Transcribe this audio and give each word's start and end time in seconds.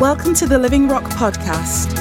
Welcome 0.00 0.32
to 0.34 0.46
the 0.46 0.58
Living 0.58 0.86
Rock 0.86 1.02
Podcast. 1.02 1.92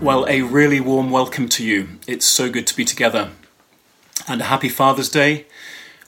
Well, 0.00 0.24
a 0.28 0.42
really 0.42 0.78
warm 0.78 1.10
welcome 1.10 1.48
to 1.48 1.64
you. 1.64 1.88
It's 2.06 2.24
so 2.24 2.48
good 2.48 2.68
to 2.68 2.76
be 2.76 2.84
together. 2.84 3.32
And 4.28 4.42
a 4.42 4.44
happy 4.44 4.68
Father's 4.68 5.08
Day, 5.08 5.46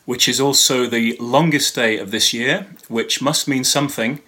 which 0.04 0.28
is 0.28 0.40
also 0.40 0.86
the 0.86 1.16
longest 1.18 1.74
day 1.74 1.98
of 1.98 2.12
this 2.12 2.32
year, 2.32 2.68
which 2.86 3.20
must 3.20 3.48
mean 3.48 3.64
something. 3.64 4.20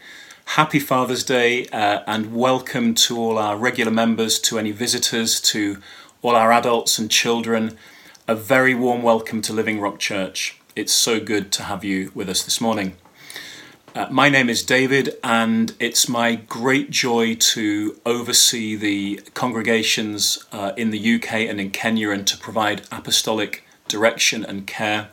Happy 0.46 0.80
Father's 0.80 1.22
Day, 1.22 1.68
uh, 1.68 2.00
and 2.08 2.34
welcome 2.34 2.92
to 2.94 3.16
all 3.16 3.38
our 3.38 3.56
regular 3.56 3.92
members, 3.92 4.40
to 4.40 4.58
any 4.58 4.72
visitors, 4.72 5.40
to 5.42 5.80
all 6.22 6.34
our 6.34 6.50
adults 6.50 6.98
and 6.98 7.08
children. 7.08 7.78
A 8.26 8.34
very 8.34 8.74
warm 8.74 9.04
welcome 9.04 9.42
to 9.42 9.52
Living 9.52 9.80
Rock 9.80 10.00
Church. 10.00 10.58
It's 10.74 10.92
so 10.92 11.20
good 11.20 11.52
to 11.52 11.62
have 11.62 11.84
you 11.84 12.10
with 12.16 12.28
us 12.28 12.42
this 12.42 12.60
morning. 12.60 12.96
Uh, 13.94 14.08
my 14.10 14.28
name 14.28 14.50
is 14.50 14.64
David, 14.64 15.16
and 15.22 15.72
it's 15.78 16.08
my 16.08 16.34
great 16.34 16.90
joy 16.90 17.36
to 17.36 17.96
oversee 18.04 18.74
the 18.74 19.20
congregations 19.34 20.44
uh, 20.50 20.72
in 20.76 20.90
the 20.90 21.14
UK 21.14 21.32
and 21.34 21.60
in 21.60 21.70
Kenya 21.70 22.10
and 22.10 22.26
to 22.26 22.36
provide 22.36 22.82
apostolic 22.90 23.62
direction 23.86 24.44
and 24.44 24.66
care. 24.66 25.10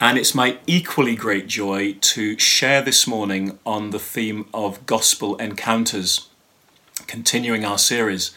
And 0.00 0.18
it's 0.18 0.34
my 0.34 0.58
equally 0.66 1.14
great 1.14 1.46
joy 1.46 1.92
to 1.92 2.36
share 2.40 2.82
this 2.82 3.06
morning 3.06 3.60
on 3.64 3.90
the 3.90 4.00
theme 4.00 4.48
of 4.52 4.84
gospel 4.84 5.36
encounters, 5.36 6.26
continuing 7.06 7.64
our 7.64 7.78
series. 7.78 8.32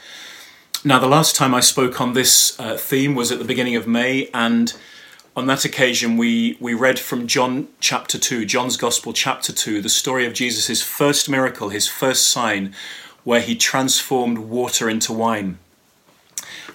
Now, 0.84 1.00
the 1.00 1.08
last 1.08 1.36
time 1.36 1.56
I 1.56 1.62
spoke 1.62 2.00
on 2.00 2.14
this 2.14 2.56
uh, 2.60 2.78
theme 2.78 3.16
was 3.16 3.32
at 3.32 3.40
the 3.40 3.46
beginning 3.46 3.76
of 3.76 3.88
May, 3.88 4.30
and 4.32 4.76
on 5.36 5.48
that 5.48 5.66
occasion, 5.66 6.16
we, 6.16 6.58
we 6.62 6.74
read 6.74 6.98
from 6.98 7.28
John 7.28 7.68
chapter 7.82 8.18
2, 8.18 8.46
John's 8.46 8.78
Gospel 8.78 9.12
chapter 9.12 9.52
2, 9.52 9.82
the 9.82 9.90
story 9.90 10.26
of 10.26 10.34
Jesus' 10.34 10.82
first 10.82 11.30
miracle, 11.30 11.70
his 11.70 11.90
first 11.90 12.30
sign, 12.30 12.74
where 13.26 13.42
he 13.42 13.56
transformed 13.56 14.38
water 14.38 14.90
into 14.90 15.12
wine. 15.12 15.58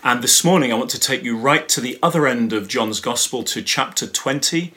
And 0.05 0.23
this 0.23 0.45
morning, 0.45 0.73
I 0.73 0.77
want 0.77 0.91
to 0.91 1.01
take 1.01 1.23
you 1.23 1.39
right 1.39 1.69
to 1.71 1.81
the 1.81 1.99
other 2.03 2.27
end 2.27 2.53
of 2.53 2.69
John's 2.69 3.01
Gospel 3.01 3.45
to 3.45 3.63
chapter 3.63 4.07
20. 4.07 4.75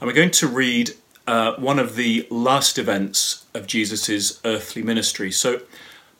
And 0.00 0.06
we're 0.06 0.14
going 0.14 0.30
to 0.30 0.46
read 0.46 0.92
uh, 1.26 1.54
one 1.56 1.78
of 1.78 1.96
the 1.96 2.26
last 2.30 2.78
events 2.78 3.44
of 3.52 3.66
Jesus' 3.66 4.40
earthly 4.42 4.82
ministry. 4.82 5.30
So 5.30 5.62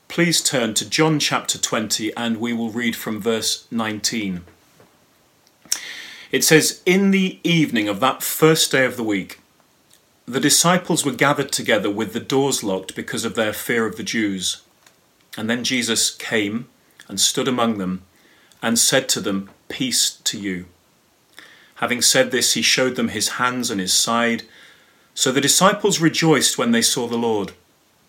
please 0.08 0.42
turn 0.42 0.74
to 0.74 0.88
John 0.88 1.18
chapter 1.18 1.56
20 1.56 2.14
and 2.16 2.38
we 2.38 2.52
will 2.52 2.70
read 2.70 2.96
from 2.96 3.20
verse 3.20 3.66
19. 3.70 4.44
It 6.30 6.44
says, 6.44 6.82
In 6.84 7.10
the 7.10 7.40
evening 7.42 7.88
of 7.88 8.00
that 8.00 8.22
first 8.22 8.70
day 8.70 8.84
of 8.84 8.96
the 8.96 9.04
week, 9.04 9.40
the 10.26 10.40
disciples 10.40 11.04
were 11.04 11.12
gathered 11.12 11.50
together 11.50 11.90
with 11.90 12.12
the 12.12 12.20
doors 12.20 12.62
locked 12.62 12.94
because 12.94 13.24
of 13.24 13.34
their 13.34 13.54
fear 13.54 13.86
of 13.86 13.96
the 13.96 14.02
Jews. 14.02 14.62
And 15.38 15.48
then 15.48 15.64
Jesus 15.64 16.10
came 16.10 16.68
and 17.08 17.18
stood 17.18 17.48
among 17.48 17.78
them 17.78 18.02
and 18.62 18.78
said 18.78 19.08
to 19.10 19.20
them, 19.20 19.50
Peace 19.68 20.10
to 20.24 20.38
you. 20.38 20.66
Having 21.76 22.02
said 22.02 22.30
this, 22.30 22.54
he 22.54 22.62
showed 22.62 22.96
them 22.96 23.08
his 23.08 23.30
hands 23.30 23.70
and 23.70 23.80
his 23.80 23.94
side. 23.94 24.42
So 25.14 25.32
the 25.32 25.40
disciples 25.40 26.00
rejoiced 26.00 26.58
when 26.58 26.72
they 26.72 26.82
saw 26.82 27.06
the 27.06 27.16
Lord. 27.16 27.52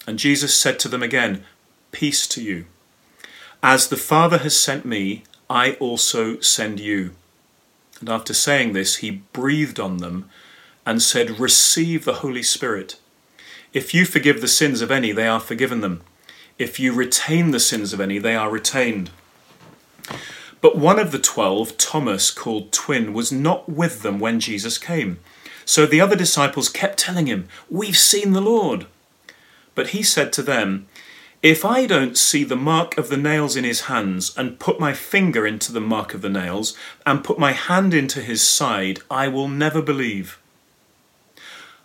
And 0.06 0.20
Jesus 0.20 0.56
said 0.56 0.80
to 0.80 0.88
them 0.88 1.04
again, 1.04 1.46
Peace 1.92 2.28
to 2.30 2.42
you. 2.44 2.66
As 3.64 3.88
the 3.88 3.98
Father 3.98 4.40
has 4.40 4.60
sent 4.60 4.86
me, 4.86 5.24
I 5.50 5.74
also 5.74 6.40
send 6.40 6.80
you. 6.80 7.12
And 8.00 8.10
after 8.10 8.34
saying 8.34 8.74
this, 8.74 8.98
he 8.98 9.24
breathed 9.34 9.80
on 9.80 9.98
them 9.98 10.30
and 10.86 11.02
said, 11.02 11.40
Receive 11.40 12.06
the 12.06 12.16
Holy 12.16 12.44
Spirit. 12.44 12.98
If 13.74 13.94
you 13.94 14.06
forgive 14.06 14.42
the 14.42 14.48
sins 14.48 14.82
of 14.82 14.90
any, 14.90 15.12
they 15.12 15.28
are 15.28 15.40
forgiven 15.40 15.82
them. 15.82 16.02
If 16.58 16.80
you 16.80 16.94
retain 16.94 17.52
the 17.52 17.60
sins 17.60 17.94
of 17.94 18.02
any, 18.02 18.18
they 18.18 18.36
are 18.36 18.50
retained. 18.50 19.12
But 20.62 20.78
one 20.78 21.00
of 21.00 21.12
the 21.12 21.20
twelve, 21.20 21.78
Thomas, 21.78 22.32
called 22.32 22.72
Twin, 22.72 23.14
was 23.14 23.32
not 23.32 23.70
with 23.70 24.02
them 24.02 24.20
when 24.20 24.40
Jesus 24.40 24.78
came. 24.78 25.20
So 25.64 25.86
the 25.86 26.02
other 26.02 26.16
disciples 26.16 26.68
kept 26.68 27.00
telling 27.00 27.28
him, 27.28 27.48
We've 27.70 27.98
seen 27.98 28.34
the 28.34 28.42
Lord. 28.42 28.88
But 29.76 29.90
he 29.90 30.04
said 30.04 30.34
to 30.34 30.42
them, 30.42 30.88
if 31.42 31.64
I 31.64 31.86
don't 31.86 32.18
see 32.18 32.44
the 32.44 32.58
mark 32.58 32.98
of 32.98 33.08
the 33.08 33.18
nails 33.18 33.56
in 33.56 33.64
his 33.64 33.82
hands, 33.82 34.36
and 34.38 34.60
put 34.60 34.80
my 34.80 34.94
finger 34.94 35.48
into 35.48 35.72
the 35.72 35.80
mark 35.80 36.14
of 36.14 36.22
the 36.22 36.30
nails, 36.30 36.76
and 37.06 37.24
put 37.24 37.40
my 37.40 37.54
hand 37.54 37.94
into 37.94 38.22
his 38.22 38.42
side, 38.42 39.00
I 39.10 39.30
will 39.30 39.48
never 39.48 39.82
believe. 39.82 40.38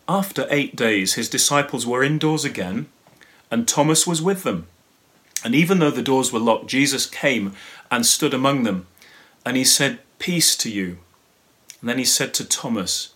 After 0.09 0.48
eight 0.50 0.75
days, 0.75 1.14
his 1.14 1.28
disciples 1.28 1.87
were 1.87 2.03
indoors 2.03 2.44
again, 2.44 2.87
and 3.50 3.69
Thomas 3.69 4.06
was 4.06 4.20
with 4.20 4.43
them. 4.43 4.66
And 5.44 5.54
even 5.54 5.78
though 5.78 5.91
the 5.91 6.03
doors 6.03 6.32
were 6.32 6.41
locked, 6.41 6.66
Jesus 6.66 7.06
came 7.06 7.54
and 7.91 8.04
stood 8.04 8.34
among 8.34 8.64
them, 8.64 8.87
and 9.47 9.56
he 9.56 9.64
said, 9.64 10.00
Peace 10.19 10.56
to 10.56 10.70
you. 10.70 10.98
And 11.81 11.88
then 11.88 11.98
he 11.98 12.04
said 12.04 12.34
to 12.34 12.44
Thomas, 12.44 13.10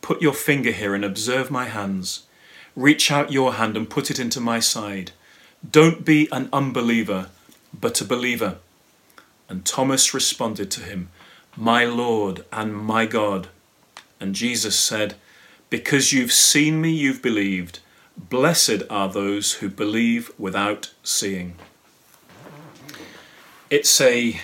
Put 0.00 0.22
your 0.22 0.32
finger 0.32 0.70
here 0.70 0.94
and 0.94 1.04
observe 1.04 1.50
my 1.50 1.66
hands. 1.66 2.22
Reach 2.74 3.10
out 3.10 3.32
your 3.32 3.54
hand 3.54 3.76
and 3.76 3.90
put 3.90 4.10
it 4.10 4.18
into 4.18 4.40
my 4.40 4.58
side. 4.58 5.10
Don't 5.68 6.04
be 6.04 6.28
an 6.30 6.48
unbeliever, 6.52 7.28
but 7.72 8.00
a 8.00 8.04
believer. 8.04 8.58
And 9.48 9.64
Thomas 9.64 10.12
responded 10.12 10.70
to 10.72 10.82
him, 10.82 11.10
My 11.56 11.84
Lord 11.84 12.44
and 12.52 12.74
my 12.76 13.06
God. 13.06 13.48
And 14.20 14.34
Jesus 14.34 14.78
said, 14.78 15.14
Because 15.70 16.12
you've 16.12 16.32
seen 16.32 16.80
me, 16.80 16.90
you've 16.90 17.22
believed. 17.22 17.80
Blessed 18.16 18.82
are 18.88 19.08
those 19.08 19.54
who 19.54 19.68
believe 19.68 20.30
without 20.38 20.92
seeing. 21.02 21.56
It's 23.68 24.00
a 24.00 24.40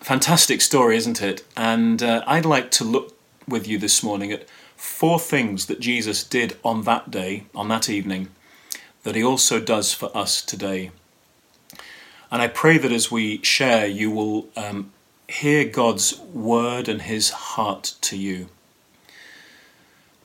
fantastic 0.00 0.60
story, 0.60 0.96
isn't 0.96 1.22
it? 1.22 1.44
And 1.56 2.02
uh, 2.02 2.22
I'd 2.26 2.44
like 2.44 2.70
to 2.72 2.84
look 2.84 3.16
with 3.46 3.66
you 3.66 3.78
this 3.78 4.02
morning 4.02 4.32
at 4.32 4.48
four 4.76 5.18
things 5.18 5.66
that 5.66 5.80
Jesus 5.80 6.22
did 6.22 6.56
on 6.64 6.82
that 6.82 7.10
day, 7.10 7.44
on 7.54 7.68
that 7.68 7.88
evening, 7.88 8.28
that 9.08 9.16
He 9.16 9.24
also 9.24 9.58
does 9.58 9.94
for 9.94 10.14
us 10.14 10.42
today. 10.42 10.90
And 12.30 12.42
I 12.42 12.46
pray 12.46 12.76
that 12.76 12.92
as 12.92 13.10
we 13.10 13.42
share, 13.42 13.86
you 13.86 14.10
will 14.10 14.48
um, 14.54 14.92
hear 15.26 15.64
God's 15.64 16.18
word 16.18 16.90
and 16.90 17.00
His 17.00 17.30
heart 17.30 17.94
to 18.02 18.18
you. 18.18 18.50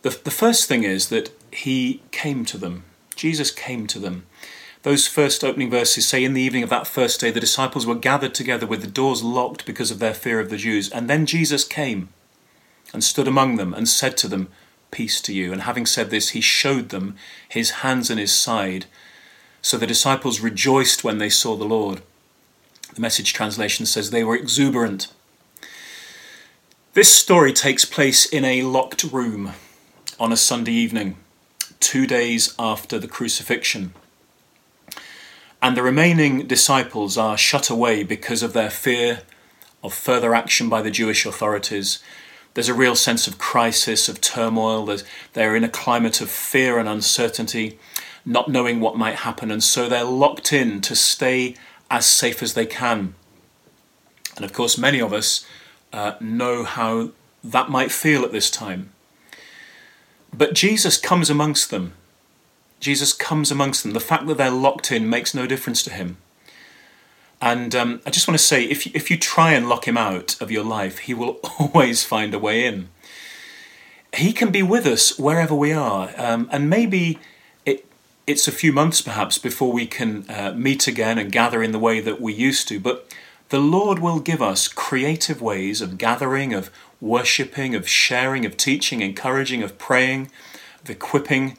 The, 0.02 0.10
the 0.10 0.30
first 0.30 0.68
thing 0.68 0.84
is 0.84 1.08
that 1.08 1.32
He 1.50 2.02
came 2.12 2.44
to 2.44 2.58
them. 2.58 2.84
Jesus 3.16 3.52
came 3.52 3.88
to 3.88 4.00
them. 4.00 4.26
Those 4.82 5.08
first 5.08 5.46
opening 5.46 5.70
verses 5.70 6.06
say, 6.06 6.22
In 6.22 6.34
the 6.34 6.42
evening 6.42 6.64
of 6.64 6.70
that 6.70 6.86
first 6.86 7.22
day, 7.22 7.32
the 7.32 7.40
disciples 7.40 7.86
were 7.86 7.96
gathered 7.96 8.34
together 8.36 8.68
with 8.68 8.82
the 8.82 8.88
doors 8.88 9.24
locked 9.24 9.66
because 9.66 9.92
of 9.92 10.00
their 10.00 10.14
fear 10.14 10.42
of 10.42 10.50
the 10.50 10.58
Jews. 10.58 10.90
And 10.90 11.10
then 11.10 11.26
Jesus 11.26 11.64
came 11.64 12.10
and 12.92 13.02
stood 13.02 13.30
among 13.30 13.56
them 13.56 13.74
and 13.74 13.88
said 13.88 14.18
to 14.18 14.28
them, 14.28 14.50
Peace 14.94 15.20
to 15.22 15.34
you. 15.34 15.52
And 15.52 15.64
having 15.64 15.88
said 15.88 16.12
this, 16.12 16.30
he 16.30 16.40
showed 16.40 16.90
them 16.90 17.16
his 17.50 17.82
hands 17.82 18.12
and 18.12 18.20
his 18.20 18.32
side. 18.32 18.86
So 19.62 19.76
the 19.76 19.88
disciples 19.88 20.40
rejoiced 20.40 21.04
when 21.04 21.18
they 21.18 21.30
saw 21.30 21.56
the 21.56 21.66
Lord. 21.66 22.04
The 22.94 23.02
message 23.02 23.34
translation 23.34 23.88
says 23.88 24.12
they 24.12 24.24
were 24.24 24.36
exuberant. 24.36 25.08
This 26.94 27.12
story 27.12 27.54
takes 27.54 27.86
place 27.86 28.28
in 28.28 28.46
a 28.46 28.62
locked 28.62 29.04
room 29.04 29.54
on 30.20 30.32
a 30.32 30.38
Sunday 30.38 30.74
evening, 30.74 31.18
two 31.80 32.06
days 32.06 32.54
after 32.60 33.00
the 33.00 33.08
crucifixion. 33.08 33.96
And 35.60 35.76
the 35.76 35.82
remaining 35.82 36.46
disciples 36.46 37.18
are 37.18 37.36
shut 37.36 37.72
away 37.72 38.04
because 38.04 38.44
of 38.44 38.54
their 38.54 38.70
fear 38.70 39.22
of 39.82 39.92
further 39.92 40.36
action 40.36 40.70
by 40.70 40.84
the 40.84 40.92
Jewish 40.92 41.26
authorities 41.26 41.98
there's 42.54 42.70
a 42.70 42.74
real 42.74 42.96
sense 42.96 43.28
of 43.28 43.38
crisis, 43.38 44.08
of 44.08 44.22
turmoil. 44.22 44.86
There's, 44.86 45.04
they're 45.34 45.56
in 45.56 45.64
a 45.64 45.70
climate 45.70 46.22
of 46.22 46.30
fear 46.30 46.78
and 46.78 46.88
uncertainty, 46.88 47.80
not 48.26 48.50
knowing 48.50 48.80
what 48.80 48.98
might 48.98 49.16
happen, 49.16 49.52
and 49.52 49.64
so 49.64 49.90
they're 49.90 50.04
locked 50.04 50.54
in 50.54 50.82
to 50.82 50.96
stay 50.96 51.56
as 51.90 52.06
safe 52.06 52.44
as 52.44 52.54
they 52.54 52.66
can. 52.66 53.16
And 54.36 54.46
of 54.46 54.54
course, 54.54 54.78
many 54.78 55.00
of 55.00 55.14
us 55.14 55.46
uh, 55.92 56.14
know 56.20 56.64
how 56.64 57.12
that 57.44 57.70
might 57.70 57.92
feel 57.92 58.24
at 58.24 58.32
this 58.32 58.50
time. 58.50 58.92
But 60.36 60.54
Jesus 60.54 60.98
comes 60.98 61.30
amongst 61.30 61.70
them. 61.70 61.94
Jesus 62.80 63.14
comes 63.14 63.52
amongst 63.52 63.84
them. 63.84 63.94
The 63.94 64.00
fact 64.00 64.26
that 64.28 64.38
they're 64.38 64.50
locked 64.50 64.92
in 64.92 65.10
makes 65.10 65.34
no 65.34 65.46
difference 65.46 65.84
to 65.84 65.94
him. 65.94 66.18
And 67.44 67.76
um, 67.76 68.00
I 68.06 68.10
just 68.10 68.26
want 68.26 68.40
to 68.40 68.44
say 68.44 68.64
if 68.64 68.86
you, 68.86 68.94
if 68.96 69.12
you 69.12 69.18
try 69.18 69.52
and 69.52 69.68
lock 69.68 69.86
him 69.86 69.98
out 69.98 70.42
of 70.42 70.50
your 70.50 70.64
life, 70.64 71.00
he 71.00 71.14
will 71.14 71.42
always 71.60 72.06
find 72.06 72.34
a 72.34 72.40
way 72.40 72.66
in. 72.66 72.88
He 74.14 74.32
can 74.32 74.50
be 74.50 74.64
with 74.64 74.86
us 74.86 75.20
wherever 75.20 75.54
we 75.54 75.74
are. 75.74 76.14
Um, 76.18 76.48
and 76.54 76.70
maybe 76.70 77.20
it, 77.66 77.86
it's 78.26 78.48
a 78.48 78.52
few 78.54 78.72
months 78.72 79.02
perhaps 79.02 79.38
before 79.38 79.74
we 79.74 79.86
can 79.86 80.24
uh, 80.30 80.54
meet 80.56 80.88
again 80.88 81.18
and 81.18 81.34
gather 81.34 81.62
in 81.62 81.74
the 81.74 81.80
way 81.80 82.00
that 82.00 82.22
we 82.22 82.34
used 82.34 82.70
to. 82.70 82.80
But 82.80 83.14
the 83.50 83.60
Lord 83.60 84.00
will 84.00 84.22
give 84.22 84.42
us 84.42 84.70
creative 84.70 85.42
ways 85.42 85.82
of 85.82 85.98
gathering, 85.98 86.54
of 86.54 86.72
worshipping, 87.02 87.76
of 87.76 87.90
sharing, 87.90 88.46
of 88.46 88.56
teaching, 88.56 89.02
encouraging, 89.02 89.62
of 89.62 89.78
praying, 89.78 90.32
of 90.82 90.90
equipping. 90.90 91.58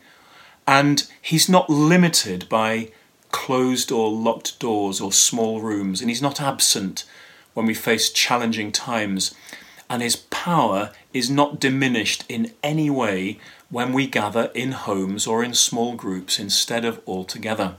And 0.67 1.07
he's 1.21 1.47
not 1.47 1.69
limited 1.69 2.49
by 2.49 2.91
closed 3.35 3.91
or 3.91 4.13
locked 4.13 4.61
doors 4.61 5.01
or 5.01 5.13
small 5.13 5.61
rooms, 5.61 6.01
and 6.01 6.09
he's 6.09 6.23
not 6.23 6.41
absent 6.41 7.05
when 7.53 7.67
we 7.67 7.75
face 7.75 8.09
challenging 8.11 8.71
times. 8.71 9.35
And 9.91 10.03
his 10.03 10.15
power 10.15 10.93
is 11.13 11.29
not 11.29 11.59
diminished 11.59 12.25
in 12.29 12.53
any 12.63 12.89
way 12.89 13.41
when 13.71 13.93
we 13.93 14.07
gather 14.07 14.53
in 14.55 14.71
homes 14.71 15.27
or 15.27 15.43
in 15.43 15.53
small 15.53 15.97
groups 15.97 16.39
instead 16.39 16.85
of 16.85 17.01
all 17.07 17.25
together. 17.25 17.75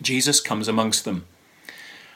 Jesus 0.00 0.40
comes 0.40 0.68
amongst 0.68 1.04
them, 1.04 1.26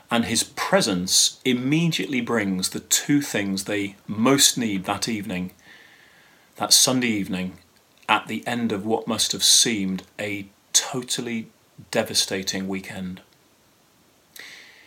and 0.09 0.27
his 0.27 0.45
presence 0.45 1.41
immediately 1.45 2.21
brings 2.21 2.69
the 2.69 2.81
two 2.81 3.21
things 3.21 3.65
they 3.65 3.97
most 4.07 4.57
need 4.57 4.85
that 4.85 5.09
evening, 5.09 5.51
that 6.55 6.73
Sunday 6.73 7.09
evening, 7.09 7.59
at 8.09 8.29
the 8.29 8.47
end 8.47 8.71
of 8.71 8.87
what 8.87 9.09
must 9.09 9.33
have 9.33 9.43
seemed 9.43 10.05
a 10.21 10.47
totally 10.73 11.49
devastating 11.91 12.69
weekend. 12.69 13.21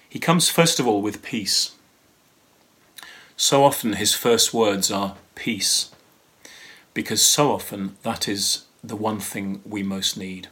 He 0.07 0.19
comes 0.19 0.49
first 0.49 0.79
of 0.79 0.87
all 0.87 1.01
with 1.01 1.21
peace. 1.21 1.71
So 3.37 3.63
often 3.63 3.93
his 3.93 4.13
first 4.13 4.53
words 4.53 4.91
are 4.91 5.15
peace, 5.35 5.91
because 6.93 7.21
so 7.21 7.51
often 7.51 7.95
that 8.03 8.27
is 8.27 8.65
the 8.83 8.95
one 8.95 9.19
thing 9.19 9.61
we 9.65 9.83
most 9.83 10.17
need. 10.17 10.47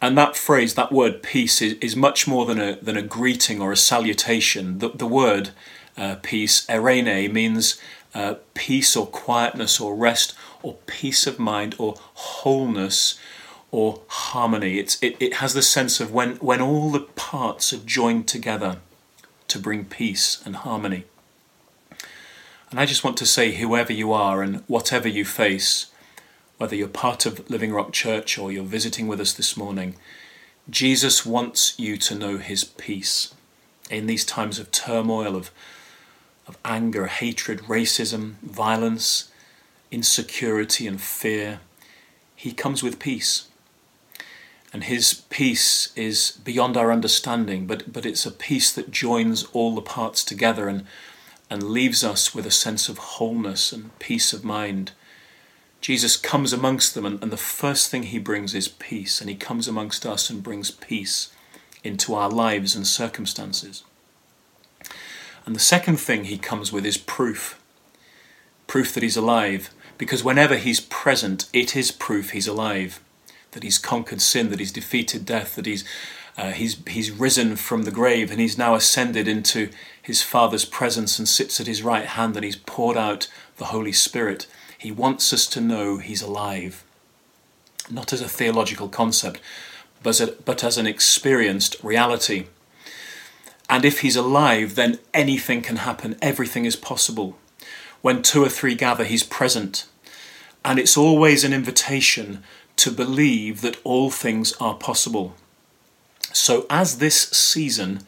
And 0.00 0.16
that 0.16 0.36
phrase, 0.36 0.74
that 0.74 0.92
word 0.92 1.22
peace, 1.22 1.60
is, 1.60 1.74
is 1.80 1.96
much 1.96 2.28
more 2.28 2.46
than 2.46 2.60
a, 2.60 2.76
than 2.76 2.96
a 2.96 3.02
greeting 3.02 3.60
or 3.60 3.72
a 3.72 3.76
salutation. 3.76 4.78
The, 4.78 4.90
the 4.90 5.06
word 5.06 5.50
uh, 5.96 6.16
peace, 6.22 6.64
eirene, 6.66 7.32
means 7.32 7.80
uh, 8.14 8.36
peace 8.54 8.96
or 8.96 9.06
quietness 9.06 9.80
or 9.80 9.96
rest 9.96 10.34
or 10.62 10.76
peace 10.86 11.26
of 11.26 11.38
mind 11.38 11.74
or 11.78 11.96
wholeness 12.14 13.18
or 13.70 14.00
harmony. 14.08 14.78
It's, 14.78 15.02
it, 15.02 15.16
it 15.20 15.34
has 15.34 15.54
the 15.54 15.62
sense 15.62 16.00
of 16.00 16.12
when, 16.12 16.36
when 16.36 16.60
all 16.60 16.90
the 16.90 17.00
parts 17.00 17.72
are 17.72 17.78
joined 17.78 18.26
together 18.26 18.78
to 19.48 19.58
bring 19.58 19.84
peace 19.84 20.42
and 20.44 20.56
harmony. 20.56 21.04
And 22.70 22.78
I 22.78 22.86
just 22.86 23.04
want 23.04 23.16
to 23.18 23.26
say, 23.26 23.52
whoever 23.52 23.92
you 23.92 24.12
are 24.12 24.42
and 24.42 24.62
whatever 24.66 25.08
you 25.08 25.24
face, 25.24 25.86
whether 26.58 26.76
you're 26.76 26.88
part 26.88 27.24
of 27.24 27.48
Living 27.48 27.72
Rock 27.72 27.92
Church 27.92 28.38
or 28.38 28.52
you're 28.52 28.64
visiting 28.64 29.06
with 29.06 29.20
us 29.20 29.32
this 29.32 29.56
morning, 29.56 29.96
Jesus 30.68 31.24
wants 31.24 31.78
you 31.78 31.96
to 31.96 32.14
know 32.14 32.36
his 32.36 32.64
peace 32.64 33.34
in 33.90 34.06
these 34.06 34.24
times 34.24 34.58
of 34.58 34.70
turmoil, 34.70 35.34
of, 35.34 35.50
of 36.46 36.58
anger, 36.64 37.06
hatred, 37.06 37.60
racism, 37.60 38.34
violence, 38.42 39.30
insecurity, 39.90 40.86
and 40.86 41.00
fear. 41.00 41.60
He 42.36 42.52
comes 42.52 42.82
with 42.82 42.98
peace 42.98 43.47
and 44.72 44.84
his 44.84 45.14
peace 45.30 45.92
is 45.96 46.32
beyond 46.44 46.76
our 46.76 46.92
understanding, 46.92 47.66
but, 47.66 47.90
but 47.92 48.04
it's 48.04 48.26
a 48.26 48.30
peace 48.30 48.72
that 48.72 48.90
joins 48.90 49.44
all 49.52 49.74
the 49.74 49.80
parts 49.80 50.22
together 50.22 50.68
and, 50.68 50.84
and 51.48 51.62
leaves 51.62 52.04
us 52.04 52.34
with 52.34 52.44
a 52.44 52.50
sense 52.50 52.88
of 52.88 52.98
wholeness 52.98 53.72
and 53.72 53.98
peace 53.98 54.32
of 54.32 54.44
mind. 54.44 54.92
Jesus 55.80 56.16
comes 56.16 56.52
amongst 56.52 56.94
them, 56.94 57.06
and, 57.06 57.22
and 57.22 57.32
the 57.32 57.36
first 57.38 57.90
thing 57.90 58.02
he 58.02 58.18
brings 58.18 58.54
is 58.54 58.68
peace, 58.68 59.20
and 59.20 59.30
he 59.30 59.36
comes 59.36 59.68
amongst 59.68 60.04
us 60.04 60.28
and 60.28 60.42
brings 60.42 60.70
peace 60.70 61.32
into 61.82 62.14
our 62.14 62.28
lives 62.28 62.74
and 62.74 62.86
circumstances. 62.86 63.84
And 65.46 65.56
the 65.56 65.60
second 65.60 65.96
thing 65.96 66.24
he 66.24 66.36
comes 66.36 66.72
with 66.72 66.84
is 66.84 66.98
proof 66.98 67.58
proof 68.66 68.92
that 68.92 69.02
he's 69.02 69.16
alive, 69.16 69.70
because 69.96 70.22
whenever 70.22 70.58
he's 70.58 70.78
present, 70.78 71.48
it 71.54 71.74
is 71.74 71.90
proof 71.90 72.32
he's 72.32 72.46
alive 72.46 73.00
that 73.58 73.64
he's 73.64 73.78
conquered 73.78 74.20
sin, 74.20 74.50
that 74.50 74.60
he's 74.60 74.70
defeated 74.70 75.24
death, 75.24 75.56
that 75.56 75.66
he's 75.66 75.84
uh, 76.36 76.52
he's 76.52 76.80
he's 76.86 77.10
risen 77.10 77.56
from 77.56 77.82
the 77.82 77.90
grave 77.90 78.30
and 78.30 78.40
he's 78.40 78.56
now 78.56 78.76
ascended 78.76 79.26
into 79.26 79.68
his 80.00 80.22
Father's 80.22 80.64
presence 80.64 81.18
and 81.18 81.28
sits 81.28 81.60
at 81.60 81.66
his 81.66 81.82
right 81.82 82.06
hand 82.06 82.36
and 82.36 82.44
he's 82.44 82.54
poured 82.54 82.96
out 82.96 83.26
the 83.56 83.66
Holy 83.66 83.90
Spirit. 83.90 84.46
He 84.78 84.92
wants 84.92 85.32
us 85.32 85.44
to 85.48 85.60
know 85.60 85.98
he's 85.98 86.22
alive, 86.22 86.84
not 87.90 88.12
as 88.12 88.20
a 88.20 88.28
theological 88.28 88.88
concept, 88.88 89.40
but 90.04 90.10
as, 90.10 90.20
a, 90.20 90.26
but 90.28 90.62
as 90.62 90.78
an 90.78 90.86
experienced 90.86 91.74
reality. 91.82 92.46
And 93.68 93.84
if 93.84 94.02
he's 94.02 94.14
alive, 94.14 94.76
then 94.76 95.00
anything 95.12 95.62
can 95.62 95.78
happen, 95.78 96.16
everything 96.22 96.64
is 96.64 96.76
possible. 96.76 97.36
When 98.02 98.22
two 98.22 98.44
or 98.44 98.48
three 98.48 98.76
gather, 98.76 99.02
he's 99.02 99.24
present. 99.24 99.86
And 100.64 100.78
it's 100.78 100.96
always 100.96 101.42
an 101.42 101.52
invitation 101.52 102.44
to 102.78 102.90
believe 102.90 103.60
that 103.60 103.78
all 103.84 104.10
things 104.10 104.52
are 104.54 104.74
possible. 104.74 105.34
So, 106.32 106.66
as 106.70 106.98
this 106.98 107.20
season 107.30 108.00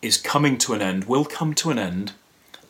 is 0.00 0.16
coming 0.16 0.58
to 0.58 0.74
an 0.74 0.82
end, 0.82 1.04
will 1.04 1.24
come 1.24 1.54
to 1.54 1.70
an 1.70 1.78
end, 1.78 2.12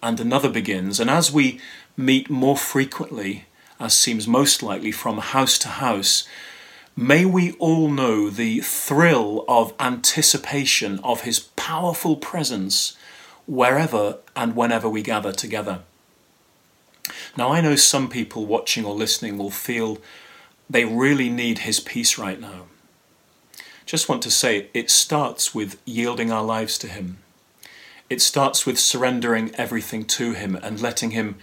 and 0.03 0.21
another 0.21 0.49
begins, 0.49 1.01
and 1.01 1.11
as 1.11 1.33
we 1.33 1.61
meet 1.97 2.29
more 2.31 2.57
frequently, 2.57 3.47
as 3.81 3.95
seems 3.95 4.27
most 4.27 4.63
likely 4.63 4.93
from 4.93 5.19
house 5.19 5.59
to 5.59 5.69
house, 5.69 6.27
may 6.97 7.25
we 7.25 7.53
all 7.53 7.89
know 7.91 8.31
the 8.31 8.61
thrill 8.61 9.45
of 9.49 9.75
anticipation 9.81 11.01
of 11.01 11.23
His 11.23 11.41
powerful 11.41 12.17
presence 12.17 12.97
wherever 13.47 14.19
and 14.35 14.57
whenever 14.57 14.89
we 14.89 15.03
gather 15.03 15.33
together. 15.33 15.81
Now, 17.37 17.51
I 17.53 17.61
know 17.61 17.77
some 17.77 18.09
people 18.09 18.47
watching 18.47 18.85
or 18.85 18.95
listening 18.95 19.37
will 19.37 19.51
feel 19.51 19.99
they 20.69 20.85
really 20.85 21.29
need 21.29 21.61
His 21.61 21.81
peace 21.81 22.19
right 22.19 22.41
now. 22.41 22.67
Just 23.87 24.09
want 24.09 24.23
to 24.23 24.31
say 24.31 24.71
it 24.73 24.91
starts 24.91 25.55
with 25.55 25.81
yielding 25.85 26.33
our 26.33 26.43
lives 26.45 26.79
to 26.79 26.89
Him. 26.89 27.19
It 28.09 28.23
starts 28.23 28.65
with 28.65 28.79
surrendering 28.79 29.55
everything 29.57 30.05
to 30.07 30.33
Him 30.33 30.57
and 30.57 30.81
letting 30.81 31.11
Him 31.11 31.37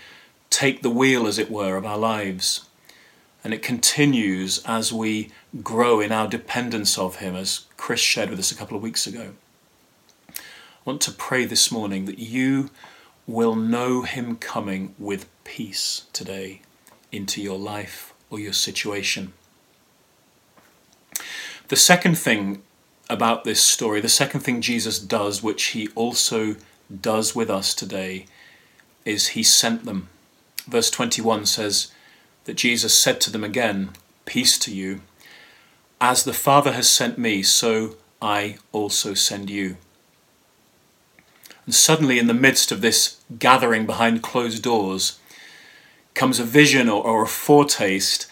take 0.50 0.81
the 0.81 0.89
wheel, 0.89 1.27
as 1.27 1.38
it 1.38 1.51
were, 1.51 1.77
of 1.77 1.85
our 1.85 1.97
lives. 1.97 2.65
And 3.44 3.53
it 3.53 3.63
continues 3.63 4.62
as 4.65 4.91
we 4.91 5.31
grow 5.63 6.00
in 6.00 6.12
our 6.12 6.27
dependence 6.27 6.97
of 6.97 7.18
Him, 7.18 7.35
as 7.35 7.65
Chris 7.77 8.00
shared 8.00 8.29
with 8.29 8.39
us 8.39 8.51
a 8.51 8.56
couple 8.56 8.75
of 8.75 8.83
weeks 8.83 9.07
ago. 9.07 9.33
I 10.29 10.33
want 10.83 11.01
to 11.01 11.12
pray 11.12 11.45
this 11.45 11.71
morning 11.71 12.06
that 12.06 12.19
you 12.19 12.71
will 13.27 13.56
know 13.56 14.01
Him 14.01 14.35
coming 14.35 14.95
with 14.97 15.27
peace 15.44 16.06
today 16.12 16.62
into 17.12 17.41
your 17.41 17.57
life 17.57 18.10
or 18.31 18.39
your 18.39 18.54
situation. 18.54 19.33
The 21.68 21.76
second 21.76 22.18
thing 22.18 22.64
about 23.09 23.44
this 23.44 23.61
story, 23.61 24.02
the 24.02 24.09
second 24.09 24.40
thing 24.40 24.61
Jesus 24.61 24.97
does, 24.97 25.44
which 25.44 25.64
he 25.66 25.90
also 25.90 26.56
does 27.02 27.35
with 27.35 27.50
us 27.50 27.73
today, 27.73 28.26
is 29.06 29.30
he 29.30 29.44
sent 29.44 29.85
them. 29.85 30.09
Verse 30.66 30.90
21 30.90 31.45
says 31.45 31.92
that 32.45 32.56
Jesus 32.56 32.97
said 32.97 33.21
to 33.21 33.31
them 33.31 33.44
again, 33.44 33.92
Peace 34.26 34.57
to 34.59 34.73
you. 34.73 35.02
As 36.00 36.23
the 36.23 36.33
Father 36.33 36.71
has 36.71 36.90
sent 36.90 37.18
me, 37.18 37.44
so 37.44 37.97
I 38.21 38.57
also 38.71 39.14
send 39.14 39.50
you. 39.50 39.78
And 41.66 41.76
suddenly, 41.76 42.18
in 42.18 42.28
the 42.28 42.33
midst 42.33 42.71
of 42.71 42.81
this 42.81 43.21
gathering 43.38 43.85
behind 43.85 44.23
closed 44.23 44.64
doors, 44.64 45.19
comes 46.13 46.39
a 46.39 46.44
vision 46.44 46.89
or, 46.89 47.03
or 47.03 47.23
a 47.23 47.27
foretaste 47.27 48.27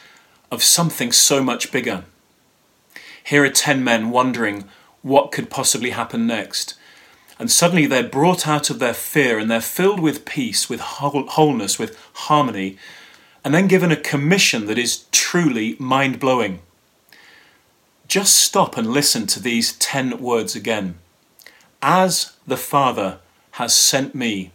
of 0.51 0.63
something 0.63 1.11
so 1.11 1.43
much 1.43 1.71
bigger. 1.71 2.05
Here 3.23 3.43
are 3.43 3.49
10 3.49 3.83
men 3.83 4.09
wondering 4.09 4.65
what 5.01 5.31
could 5.31 5.49
possibly 5.49 5.91
happen 5.91 6.27
next. 6.27 6.75
And 7.37 7.49
suddenly 7.49 7.85
they're 7.85 8.03
brought 8.03 8.47
out 8.47 8.69
of 8.69 8.79
their 8.79 8.93
fear 8.93 9.39
and 9.39 9.49
they're 9.49 9.61
filled 9.61 9.99
with 9.99 10.25
peace, 10.25 10.69
with 10.69 10.81
wholeness, 10.81 11.79
with 11.79 11.97
harmony, 12.13 12.77
and 13.43 13.53
then 13.53 13.67
given 13.67 13.91
a 13.91 13.95
commission 13.95 14.65
that 14.65 14.77
is 14.77 15.05
truly 15.11 15.75
mind 15.79 16.19
blowing. 16.19 16.59
Just 18.07 18.35
stop 18.35 18.75
and 18.75 18.87
listen 18.87 19.27
to 19.27 19.39
these 19.39 19.73
10 19.73 20.19
words 20.19 20.55
again. 20.55 20.97
As 21.81 22.33
the 22.45 22.57
Father 22.57 23.19
has 23.51 23.73
sent 23.73 24.13
me, 24.15 24.51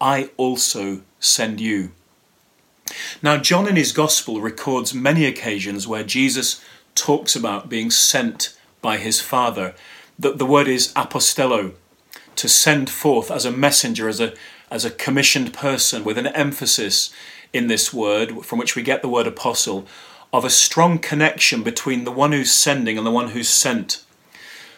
I 0.00 0.30
also 0.36 1.00
send 1.18 1.60
you. 1.60 1.92
Now, 3.22 3.36
John 3.36 3.68
in 3.68 3.76
his 3.76 3.92
Gospel 3.92 4.40
records 4.40 4.94
many 4.94 5.24
occasions 5.24 5.86
where 5.86 6.04
Jesus 6.04 6.64
talks 6.94 7.34
about 7.34 7.68
being 7.68 7.90
sent 7.90 8.56
by 8.80 8.98
his 8.98 9.20
Father. 9.20 9.74
The, 10.18 10.32
the 10.32 10.46
word 10.46 10.68
is 10.68 10.92
apostello, 10.94 11.74
to 12.36 12.48
send 12.48 12.90
forth 12.90 13.30
as 13.30 13.44
a 13.44 13.50
messenger, 13.50 14.08
as 14.08 14.20
a, 14.20 14.34
as 14.70 14.84
a 14.84 14.90
commissioned 14.90 15.52
person, 15.52 16.04
with 16.04 16.18
an 16.18 16.26
emphasis 16.28 17.12
in 17.52 17.68
this 17.68 17.92
word, 17.92 18.44
from 18.44 18.58
which 18.58 18.76
we 18.76 18.82
get 18.82 19.02
the 19.02 19.08
word 19.08 19.26
apostle, 19.26 19.86
of 20.32 20.44
a 20.44 20.50
strong 20.50 20.98
connection 20.98 21.62
between 21.62 22.04
the 22.04 22.12
one 22.12 22.32
who's 22.32 22.50
sending 22.50 22.98
and 22.98 23.06
the 23.06 23.10
one 23.10 23.28
who's 23.28 23.48
sent. 23.48 24.04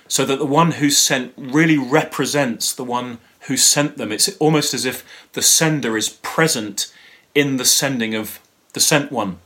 So 0.08 0.25
that 0.26 0.38
the 0.38 0.46
one 0.46 0.73
who's 0.73 0.99
sent 0.99 1.32
really 1.37 1.78
represents 1.78 2.73
the 2.73 2.85
one 2.85 3.18
who 3.40 3.56
sent 3.56 3.96
them. 3.96 4.12
It's 4.12 4.37
almost 4.37 4.75
as 4.75 4.85
if 4.85 5.04
the 5.32 5.42
sender 5.42 5.96
is 5.96 6.11
present 6.11 6.92
in 7.37 7.59
the 7.59 7.64
sending 7.64 8.14
of 8.14 8.40
the 8.73 8.81
sent 8.81 9.12
one. 9.12 9.38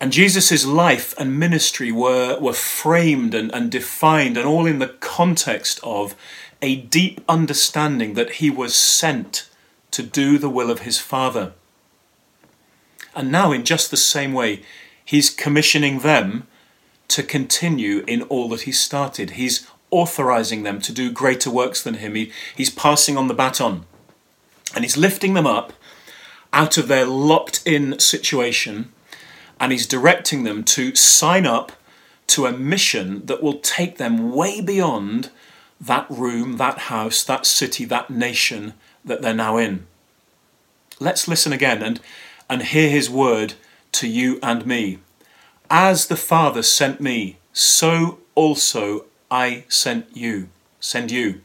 And 0.00 0.12
Jesus' 0.12 0.64
life 0.64 1.14
and 1.18 1.38
ministry 1.38 1.90
were, 1.90 2.38
were 2.38 2.52
framed 2.52 3.34
and, 3.34 3.52
and 3.52 3.70
defined, 3.70 4.36
and 4.36 4.46
all 4.46 4.66
in 4.66 4.78
the 4.78 4.94
context 5.00 5.80
of 5.82 6.14
a 6.62 6.76
deep 6.76 7.20
understanding 7.28 8.14
that 8.14 8.34
he 8.34 8.50
was 8.50 8.74
sent 8.74 9.48
to 9.90 10.02
do 10.02 10.38
the 10.38 10.50
will 10.50 10.70
of 10.70 10.80
his 10.80 11.00
Father. 11.00 11.52
And 13.16 13.32
now, 13.32 13.50
in 13.50 13.64
just 13.64 13.90
the 13.90 13.96
same 13.96 14.34
way, 14.34 14.62
he's 15.04 15.30
commissioning 15.30 16.00
them 16.00 16.46
to 17.08 17.22
continue 17.22 18.04
in 18.06 18.22
all 18.22 18.48
that 18.50 18.62
he 18.62 18.72
started. 18.72 19.30
He's 19.30 19.66
authorizing 19.90 20.62
them 20.62 20.80
to 20.82 20.92
do 20.92 21.10
greater 21.10 21.50
works 21.50 21.82
than 21.82 21.94
him. 21.94 22.14
He, 22.14 22.30
he's 22.54 22.70
passing 22.70 23.16
on 23.16 23.26
the 23.26 23.34
baton 23.34 23.86
and 24.74 24.84
he's 24.84 24.96
lifting 24.96 25.34
them 25.34 25.46
up 25.46 25.72
out 26.52 26.78
of 26.78 26.88
their 26.88 27.04
locked 27.04 27.62
in 27.66 27.98
situation 27.98 28.92
and 29.60 29.72
he's 29.72 29.86
directing 29.86 30.44
them 30.44 30.64
to 30.64 30.94
sign 30.94 31.46
up 31.46 31.72
to 32.28 32.46
a 32.46 32.52
mission 32.52 33.24
that 33.26 33.42
will 33.42 33.58
take 33.58 33.96
them 33.96 34.32
way 34.32 34.60
beyond 34.60 35.30
that 35.80 36.06
room, 36.10 36.56
that 36.56 36.78
house, 36.78 37.24
that 37.24 37.46
city, 37.46 37.84
that 37.84 38.10
nation 38.10 38.74
that 39.04 39.22
they're 39.22 39.34
now 39.34 39.56
in. 39.56 39.86
Let's 41.00 41.28
listen 41.28 41.52
again 41.52 41.82
and, 41.82 42.00
and 42.50 42.62
hear 42.62 42.90
his 42.90 43.08
word 43.08 43.54
to 43.92 44.08
you 44.08 44.38
and 44.42 44.66
me. 44.66 44.98
As 45.70 46.06
the 46.06 46.16
Father 46.16 46.62
sent 46.62 47.00
me, 47.00 47.38
so 47.52 48.18
also 48.34 49.06
I 49.30 49.64
sent 49.68 50.16
you. 50.16 50.48
Send 50.80 51.10
you. 51.10 51.40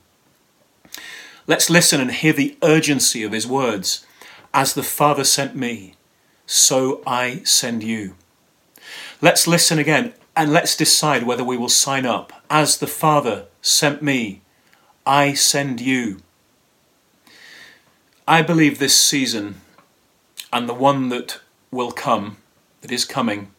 Let's 1.45 1.69
listen 1.69 1.99
and 1.99 2.11
hear 2.11 2.33
the 2.33 2.57
urgency 2.63 3.23
of 3.23 3.31
his 3.31 3.45
words. 3.45 4.05
As 4.53 4.73
the 4.73 4.83
Father 4.83 5.23
sent 5.23 5.55
me, 5.55 5.95
so 6.45 7.01
I 7.07 7.41
send 7.43 7.83
you. 7.83 8.15
Let's 9.21 9.47
listen 9.47 9.79
again 9.79 10.13
and 10.35 10.51
let's 10.51 10.75
decide 10.75 11.23
whether 11.23 11.43
we 11.43 11.57
will 11.57 11.69
sign 11.69 12.05
up. 12.05 12.33
As 12.49 12.77
the 12.77 12.87
Father 12.87 13.45
sent 13.61 14.01
me, 14.01 14.41
I 15.05 15.33
send 15.33 15.81
you. 15.81 16.19
I 18.27 18.41
believe 18.41 18.77
this 18.77 18.97
season 18.97 19.61
and 20.51 20.69
the 20.69 20.73
one 20.73 21.09
that 21.09 21.39
will 21.71 21.91
come, 21.91 22.37
that 22.81 22.91
is 22.91 23.05
coming, 23.05 23.51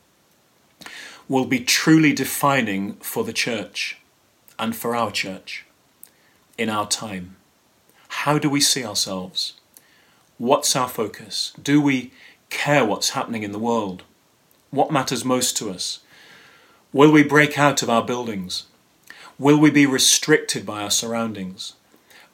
will 1.28 1.46
be 1.46 1.58
truly 1.58 2.12
defining 2.12 2.94
for 2.94 3.24
the 3.24 3.32
church 3.32 3.98
and 4.58 4.76
for 4.76 4.94
our 4.94 5.10
church 5.10 5.66
in 6.56 6.70
our 6.70 6.86
time. 6.86 7.36
How 8.08 8.38
do 8.38 8.48
we 8.48 8.60
see 8.60 8.84
ourselves? 8.84 9.54
What's 10.38 10.74
our 10.74 10.88
focus? 10.88 11.52
Do 11.62 11.80
we 11.80 12.12
care 12.50 12.84
what's 12.84 13.10
happening 13.10 13.42
in 13.42 13.52
the 13.52 13.58
world? 13.58 14.02
What 14.70 14.92
matters 14.92 15.24
most 15.24 15.56
to 15.58 15.70
us? 15.70 16.00
Will 16.92 17.10
we 17.10 17.22
break 17.22 17.58
out 17.58 17.82
of 17.82 17.90
our 17.90 18.04
buildings? 18.04 18.64
Will 19.38 19.58
we 19.58 19.70
be 19.70 19.86
restricted 19.86 20.64
by 20.64 20.82
our 20.82 20.90
surroundings? 20.90 21.74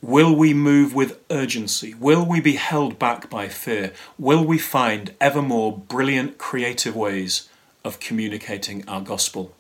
Will 0.03 0.35
we 0.35 0.55
move 0.55 0.95
with 0.95 1.21
urgency? 1.31 1.95
Will 1.95 2.25
we 2.25 2.41
be 2.41 2.55
held 2.55 2.99
back 2.99 3.29
by 3.29 3.49
fear? 3.49 3.93
Will 4.19 4.45
we 4.45 4.59
find 4.59 5.15
ever 5.21 5.43
more 5.43 5.77
brilliant, 5.77 6.39
creative 6.39 6.97
ways 6.97 7.49
of 7.85 8.01
communicating 8.01 8.87
our 8.89 9.01
gospel. 9.01 9.55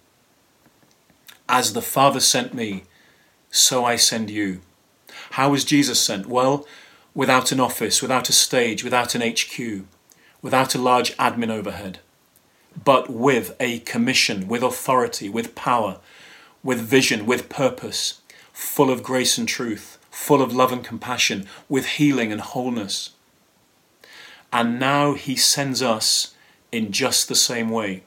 As 1.48 1.72
the 1.72 1.82
Father 1.82 2.20
sent 2.20 2.54
me, 2.54 2.84
so 3.50 3.84
I 3.84 3.96
send 3.96 4.30
you. 4.30 4.60
How 5.32 5.50
was 5.50 5.64
Jesus 5.64 6.00
sent? 6.00 6.26
Well, 6.26 6.66
without 7.14 7.52
an 7.52 7.60
office, 7.60 8.02
without 8.02 8.28
a 8.28 8.32
stage, 8.32 8.84
without 8.84 9.14
an 9.14 9.22
HQ, 9.22 9.84
without 10.42 10.74
a 10.74 10.78
large 10.78 11.16
admin 11.16 11.50
overhead, 11.50 11.98
but 12.84 13.10
with 13.10 13.54
a 13.60 13.80
commission, 13.80 14.48
with 14.48 14.62
authority, 14.62 15.28
with 15.28 15.54
power, 15.54 15.98
with 16.62 16.80
vision, 16.80 17.26
with 17.26 17.48
purpose, 17.48 18.20
full 18.52 18.90
of 18.90 19.02
grace 19.02 19.38
and 19.38 19.48
truth, 19.48 19.98
full 20.10 20.42
of 20.42 20.52
love 20.52 20.72
and 20.72 20.84
compassion, 20.84 21.46
with 21.68 21.86
healing 21.86 22.30
and 22.30 22.40
wholeness. 22.40 23.10
And 24.52 24.78
now 24.78 25.14
he 25.14 25.36
sends 25.36 25.82
us 25.82 26.34
in 26.72 26.92
just 26.92 27.28
the 27.28 27.34
same 27.34 27.70
way. 27.70 28.02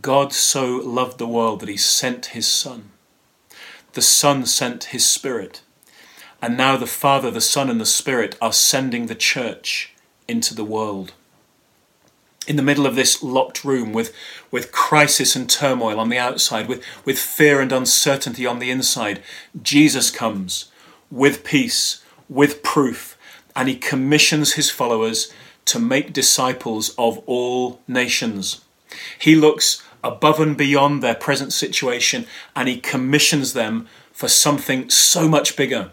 God 0.00 0.32
so 0.32 0.76
loved 0.76 1.18
the 1.18 1.26
world 1.26 1.60
that 1.60 1.68
he 1.68 1.76
sent 1.76 2.26
his 2.26 2.46
Son. 2.46 2.90
The 3.92 4.02
Son 4.02 4.46
sent 4.46 4.84
his 4.84 5.04
Spirit. 5.04 5.62
And 6.42 6.56
now 6.56 6.76
the 6.76 6.86
Father, 6.86 7.30
the 7.30 7.40
Son, 7.40 7.68
and 7.68 7.80
the 7.80 7.86
Spirit 7.86 8.36
are 8.40 8.52
sending 8.52 9.06
the 9.06 9.14
church 9.14 9.92
into 10.26 10.54
the 10.54 10.64
world. 10.64 11.12
In 12.46 12.56
the 12.56 12.62
middle 12.62 12.86
of 12.86 12.96
this 12.96 13.22
locked 13.22 13.64
room 13.64 13.92
with, 13.92 14.14
with 14.50 14.72
crisis 14.72 15.36
and 15.36 15.48
turmoil 15.48 16.00
on 16.00 16.08
the 16.08 16.18
outside, 16.18 16.68
with, 16.68 16.82
with 17.04 17.18
fear 17.18 17.60
and 17.60 17.70
uncertainty 17.70 18.46
on 18.46 18.58
the 18.58 18.70
inside, 18.70 19.22
Jesus 19.62 20.10
comes 20.10 20.70
with 21.10 21.44
peace, 21.44 22.02
with 22.28 22.62
proof, 22.62 23.18
and 23.54 23.68
he 23.68 23.76
commissions 23.76 24.54
his 24.54 24.70
followers 24.70 25.32
to 25.66 25.78
make 25.78 26.12
disciples 26.12 26.94
of 26.96 27.18
all 27.26 27.80
nations. 27.86 28.62
He 29.18 29.34
looks 29.34 29.82
above 30.02 30.40
and 30.40 30.56
beyond 30.56 31.02
their 31.02 31.14
present 31.14 31.52
situation 31.52 32.26
and 32.56 32.68
he 32.68 32.80
commissions 32.80 33.52
them 33.52 33.86
for 34.12 34.28
something 34.28 34.88
so 34.88 35.28
much 35.28 35.56
bigger. 35.56 35.90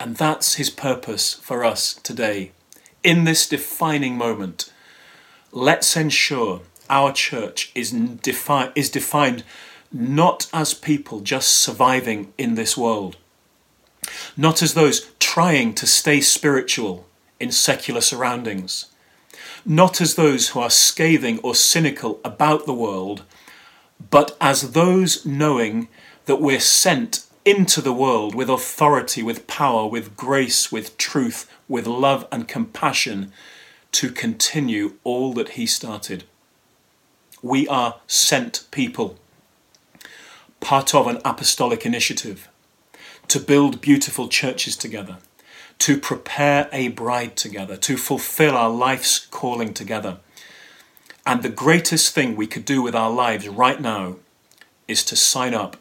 And 0.00 0.16
that's 0.16 0.54
his 0.54 0.70
purpose 0.70 1.34
for 1.34 1.64
us 1.64 1.94
today. 1.94 2.52
In 3.02 3.24
this 3.24 3.48
defining 3.48 4.16
moment, 4.16 4.72
let's 5.52 5.96
ensure 5.96 6.62
our 6.90 7.12
church 7.12 7.70
is, 7.74 7.90
defi- 7.90 8.72
is 8.74 8.90
defined 8.90 9.44
not 9.92 10.48
as 10.52 10.74
people 10.74 11.20
just 11.20 11.52
surviving 11.52 12.32
in 12.36 12.54
this 12.54 12.76
world, 12.76 13.16
not 14.36 14.62
as 14.62 14.74
those 14.74 15.12
trying 15.18 15.74
to 15.74 15.86
stay 15.86 16.20
spiritual 16.20 17.06
in 17.38 17.52
secular 17.52 18.00
surroundings 18.00 18.86
not 19.64 20.00
as 20.00 20.14
those 20.14 20.50
who 20.50 20.60
are 20.60 20.70
scathing 20.70 21.38
or 21.40 21.54
cynical 21.54 22.20
about 22.24 22.66
the 22.66 22.74
world, 22.74 23.24
but 24.10 24.36
as 24.40 24.72
those 24.72 25.24
knowing 25.24 25.88
that 26.26 26.40
we're 26.40 26.60
sent 26.60 27.26
into 27.44 27.80
the 27.80 27.92
world 27.92 28.34
with 28.34 28.48
authority, 28.48 29.22
with 29.22 29.46
power, 29.46 29.86
with 29.86 30.16
grace, 30.16 30.72
with 30.72 30.96
truth, 30.96 31.50
with 31.68 31.86
love 31.86 32.26
and 32.32 32.48
compassion 32.48 33.32
to 33.92 34.10
continue 34.10 34.94
all 35.04 35.32
that 35.34 35.50
He 35.50 35.66
started. 35.66 36.24
We 37.42 37.68
are 37.68 37.96
sent 38.06 38.66
people, 38.70 39.18
part 40.60 40.94
of 40.94 41.06
an 41.06 41.20
apostolic 41.24 41.84
initiative 41.84 42.48
to 43.28 43.38
build 43.38 43.80
beautiful 43.80 44.28
churches 44.28 44.76
together 44.76 45.18
to 45.80 45.98
prepare 45.98 46.68
a 46.72 46.88
bride 46.88 47.36
together, 47.36 47.76
to 47.76 47.96
fulfill 47.96 48.56
our 48.56 48.70
life's 48.70 49.18
calling 49.18 49.74
together. 49.74 50.18
And 51.26 51.42
the 51.42 51.48
greatest 51.48 52.14
thing 52.14 52.36
we 52.36 52.46
could 52.46 52.64
do 52.64 52.82
with 52.82 52.94
our 52.94 53.10
lives 53.10 53.48
right 53.48 53.80
now 53.80 54.16
is 54.86 55.04
to 55.04 55.16
sign 55.16 55.54
up 55.54 55.76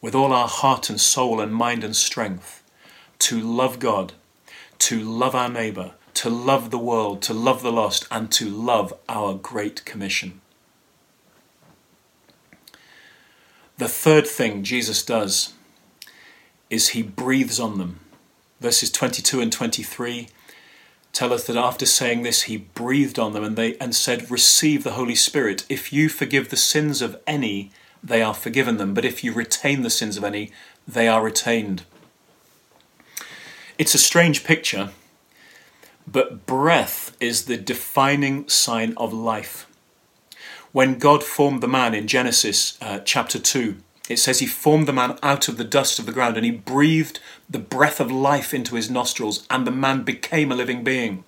with 0.00 0.14
all 0.14 0.32
our 0.32 0.48
heart 0.48 0.88
and 0.90 1.00
soul 1.00 1.40
and 1.40 1.54
mind 1.54 1.84
and 1.84 1.96
strength 1.96 2.62
to 3.18 3.40
love 3.40 3.78
God, 3.78 4.12
to 4.78 5.00
love 5.00 5.34
our 5.34 5.48
neighbour, 5.48 5.92
to 6.14 6.30
love 6.30 6.70
the 6.70 6.78
world, 6.78 7.22
to 7.22 7.34
love 7.34 7.62
the 7.62 7.72
lost, 7.72 8.06
and 8.10 8.30
to 8.32 8.48
love 8.48 8.92
our 9.08 9.34
Great 9.34 9.84
Commission. 9.84 10.40
The 13.76 13.88
third 13.88 14.26
thing 14.26 14.62
Jesus 14.64 15.04
does 15.04 15.52
is 16.70 16.88
he 16.88 17.02
breathes 17.02 17.58
on 17.58 17.78
them 17.78 18.00
verses 18.60 18.90
22 18.90 19.40
and 19.40 19.52
23 19.52 20.28
tell 21.12 21.32
us 21.32 21.46
that 21.46 21.56
after 21.56 21.86
saying 21.86 22.22
this 22.22 22.42
he 22.42 22.56
breathed 22.56 23.18
on 23.18 23.32
them 23.32 23.44
and 23.44 23.56
they 23.56 23.76
and 23.78 23.94
said 23.94 24.30
receive 24.30 24.84
the 24.84 24.92
holy 24.92 25.14
spirit 25.14 25.64
if 25.68 25.92
you 25.92 26.08
forgive 26.08 26.48
the 26.48 26.56
sins 26.56 27.00
of 27.00 27.20
any 27.26 27.70
they 28.02 28.22
are 28.22 28.34
forgiven 28.34 28.76
them. 28.76 28.94
But 28.94 29.04
if 29.04 29.22
you 29.22 29.32
retain 29.32 29.82
the 29.82 29.90
sins 29.90 30.16
of 30.16 30.24
any 30.24 30.52
they 30.86 31.06
are 31.06 31.22
retained. 31.22 31.82
It's 33.76 33.94
a 33.94 33.98
strange 33.98 34.44
picture 34.44 34.90
but 36.10 36.46
breath 36.46 37.14
is 37.20 37.44
the 37.44 37.58
defining 37.58 38.48
sign 38.48 38.94
of 38.96 39.12
life. 39.12 39.66
When 40.72 40.98
god 40.98 41.22
formed 41.22 41.62
the 41.62 41.68
man 41.68 41.94
in 41.94 42.06
genesis 42.06 42.78
uh, 42.80 43.00
chapter 43.00 43.38
2 43.38 43.76
it 44.08 44.18
says 44.18 44.38
he 44.38 44.46
formed 44.46 44.88
the 44.88 44.92
man 44.92 45.18
out 45.22 45.48
of 45.48 45.58
the 45.58 45.64
dust 45.64 45.98
of 45.98 46.06
the 46.06 46.12
ground 46.12 46.36
and 46.36 46.44
he 46.44 46.50
breathed 46.50 47.20
the 47.48 47.58
breath 47.58 48.00
of 48.00 48.10
life 48.10 48.54
into 48.54 48.74
his 48.74 48.90
nostrils, 48.90 49.46
and 49.50 49.66
the 49.66 49.70
man 49.70 50.02
became 50.02 50.50
a 50.50 50.56
living 50.56 50.82
being. 50.82 51.24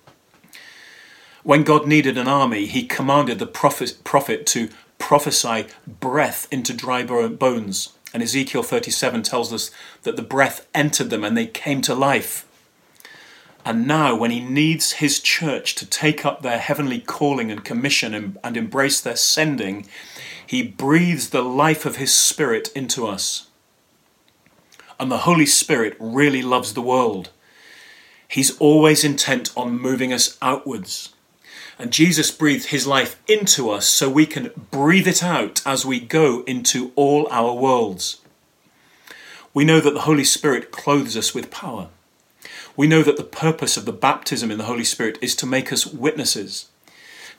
When 1.43 1.63
God 1.63 1.87
needed 1.87 2.17
an 2.17 2.27
army, 2.27 2.65
he 2.65 2.85
commanded 2.85 3.39
the 3.39 3.47
prophet, 3.47 3.97
prophet 4.03 4.45
to 4.47 4.69
prophesy 5.01 5.65
breath 5.87 6.47
into 6.51 6.73
dry 6.73 7.03
bones. 7.03 7.93
And 8.13 8.21
Ezekiel 8.21 8.63
37 8.63 9.23
tells 9.23 9.51
us 9.51 9.71
that 10.03 10.15
the 10.15 10.21
breath 10.21 10.67
entered 10.75 11.09
them 11.09 11.23
and 11.23 11.35
they 11.35 11.47
came 11.47 11.81
to 11.81 11.95
life. 11.95 12.47
And 13.65 13.87
now, 13.87 14.15
when 14.15 14.31
he 14.31 14.39
needs 14.39 14.93
his 14.93 15.19
church 15.19 15.75
to 15.75 15.85
take 15.85 16.25
up 16.25 16.41
their 16.41 16.57
heavenly 16.57 16.99
calling 16.99 17.51
and 17.51 17.63
commission 17.63 18.13
and, 18.13 18.37
and, 18.43 18.57
embrace 18.57 19.01
their 19.01 19.15
sending, 19.15 19.87
he 20.45 20.63
breathes 20.63 21.29
the 21.29 21.43
life 21.43 21.85
of 21.85 21.97
his 21.97 22.13
Spirit 22.13 22.69
into 22.75 23.05
us. 23.05 23.47
And 24.99 25.11
the 25.11 25.25
Holy 25.29 25.45
Spirit 25.45 25.95
really 25.99 26.41
loves 26.41 26.73
the 26.73 26.81
world. 26.81 27.29
He's 28.27 28.57
always 28.57 29.03
intent 29.03 29.51
on 29.55 29.79
moving 29.79 30.11
us 30.11 30.37
outwards. 30.41 31.13
And 31.81 31.91
Jesus 31.91 32.29
breathed 32.29 32.67
his 32.67 32.85
life 32.85 33.19
into 33.27 33.71
us 33.71 33.87
so 33.87 34.07
we 34.07 34.27
can 34.27 34.51
breathe 34.69 35.07
it 35.07 35.23
out 35.23 35.63
as 35.65 35.83
we 35.83 35.99
go 35.99 36.43
into 36.43 36.91
all 36.95 37.27
our 37.31 37.55
worlds. 37.55 38.21
We 39.51 39.65
know 39.65 39.79
that 39.79 39.95
the 39.95 40.01
Holy 40.01 40.23
Spirit 40.23 40.69
clothes 40.69 41.17
us 41.17 41.33
with 41.33 41.49
power. 41.49 41.87
We 42.77 42.85
know 42.85 43.01
that 43.01 43.17
the 43.17 43.23
purpose 43.23 43.77
of 43.77 43.85
the 43.85 43.91
baptism 43.91 44.51
in 44.51 44.59
the 44.59 44.65
Holy 44.65 44.83
Spirit 44.83 45.17
is 45.23 45.35
to 45.37 45.47
make 45.47 45.73
us 45.73 45.87
witnesses. 45.87 46.67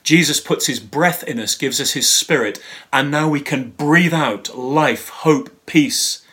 Jesus 0.03 0.41
puts 0.41 0.67
his 0.67 0.81
breath 0.81 1.23
in 1.23 1.39
us, 1.39 1.55
gives 1.55 1.81
us 1.81 1.93
his 1.93 2.11
spirit, 2.11 2.61
and 2.93 3.13
now 3.13 3.29
we 3.29 3.43
can 3.43 3.71
breathe 3.71 4.13
out 4.13 4.59
life, 4.59 5.09
hope, 5.09 5.51
peace 5.67 6.27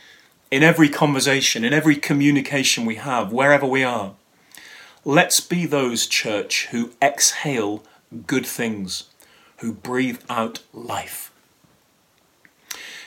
in 0.50 0.64
every 0.64 0.90
conversation, 0.90 1.64
in 1.64 1.74
every 1.74 1.96
communication 1.96 2.86
we 2.86 2.96
have, 2.96 3.32
wherever 3.32 3.68
we 3.68 3.84
are. 3.84 4.16
Let's 5.06 5.40
be 5.42 5.68
those, 5.68 6.08
church, 6.08 6.70
who 6.72 6.90
exhale 7.04 7.84
good 8.28 8.46
things, 8.46 9.06
who 9.58 9.74
breathe 9.74 10.22
out 10.30 10.60
life. 10.74 11.32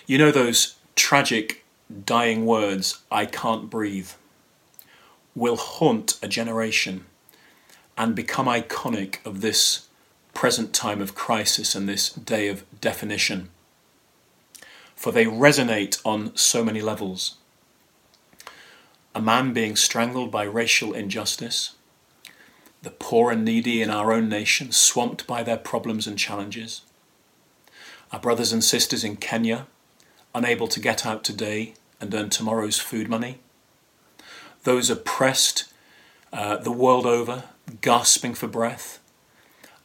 You 0.07 0.19
know 0.19 0.31
those 0.31 0.77
tragic 0.97 1.65
dying 2.05 2.47
words, 2.47 3.01
I 3.11 3.27
can't 3.27 3.71
breathe, 3.71 4.11
will 5.35 5.57
haunt 5.57 6.19
a 6.23 6.29
generation 6.29 7.07
and 7.97 8.15
become 8.15 8.47
iconic 8.47 9.25
of 9.25 9.41
this 9.41 9.89
present 10.35 10.73
time 10.73 11.01
of 11.01 11.15
crisis 11.15 11.75
and 11.75 11.89
this 11.89 12.11
day 12.11 12.49
of 12.49 12.65
definition. 12.81 13.51
For 14.97 15.13
they 15.13 15.25
resonate 15.25 16.01
on 16.05 16.37
so 16.37 16.65
many 16.65 16.81
levels. 16.81 17.37
A 19.15 19.21
man 19.21 19.53
being 19.53 19.77
strangled 19.77 20.31
by 20.31 20.45
racial 20.45 20.95
injustice, 20.95 21.75
the 22.83 22.91
poor 22.91 23.31
and 23.31 23.45
needy 23.45 23.81
in 23.81 23.91
our 23.91 24.13
own 24.13 24.29
nation 24.29 24.73
swamped 24.73 25.27
by 25.27 25.43
their 25.43 25.57
problems 25.57 26.07
and 26.07 26.19
challenges, 26.19 26.83
our 28.11 28.21
brothers 28.21 28.53
and 28.53 28.63
sisters 28.63 29.05
in 29.05 29.17
Kenya 29.17 29.67
unable 30.35 30.69
to 30.69 30.81
get 30.81 31.07
out 31.07 31.25
today 31.25 31.75
and 32.01 32.13
earn 32.15 32.31
tomorrow's 32.31 32.79
food 32.79 33.09
money, 33.09 33.39
those 34.65 34.91
oppressed 34.91 35.73
uh, 36.33 36.57
the 36.57 36.73
world 36.73 37.07
over, 37.07 37.45
gasping 37.81 38.35
for 38.35 38.49
breath, 38.49 38.99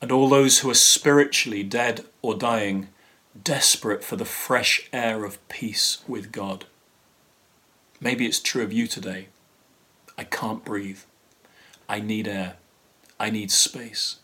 and 0.02 0.12
all 0.12 0.30
those 0.30 0.60
who 0.60 0.70
are 0.70 0.76
spiritually 0.76 1.64
dead 1.64 2.06
or 2.22 2.36
dying, 2.36 2.88
desperate 3.44 4.04
for 4.04 4.16
the 4.16 4.26
fresh 4.26 4.90
air 4.94 5.26
of 5.26 5.46
peace 5.50 6.00
with 6.08 6.32
God. 6.32 6.66
Maybe 8.00 8.26
it's 8.26 8.40
true 8.40 8.64
of 8.64 8.74
you 8.74 8.88
today. 8.88 9.28
I 10.18 10.24
can't 10.24 10.64
breathe. 10.64 11.00
I 11.90 12.00
need 12.00 12.28
air. 12.28 12.56
I 13.20 13.30
need 13.30 13.52
space. 13.52 14.18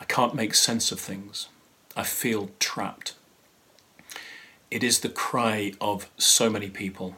I 0.00 0.04
can't 0.04 0.34
make 0.34 0.54
sense 0.54 0.92
of 0.92 1.00
things. 1.00 1.48
I 1.96 2.02
feel 2.02 2.50
trapped. 2.58 3.14
It 4.70 4.82
is 4.82 5.00
the 5.00 5.08
cry 5.08 5.72
of 5.80 6.10
so 6.16 6.50
many 6.50 6.68
people. 6.68 7.16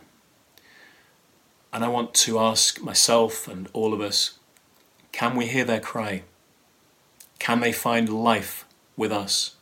And 1.73 1.85
I 1.85 1.89
want 1.89 2.15
to 2.15 2.39
ask 2.39 2.81
myself 2.81 3.49
and 3.49 3.69
all 3.73 3.93
of 3.93 4.01
us 4.01 4.39
can 5.13 5.35
we 5.35 5.47
hear 5.47 5.65
their 5.65 5.81
cry? 5.81 6.23
Can 7.39 7.61
they 7.61 7.73
find 7.73 8.09
life 8.09 8.65
with 8.97 9.11
us? 9.11 9.57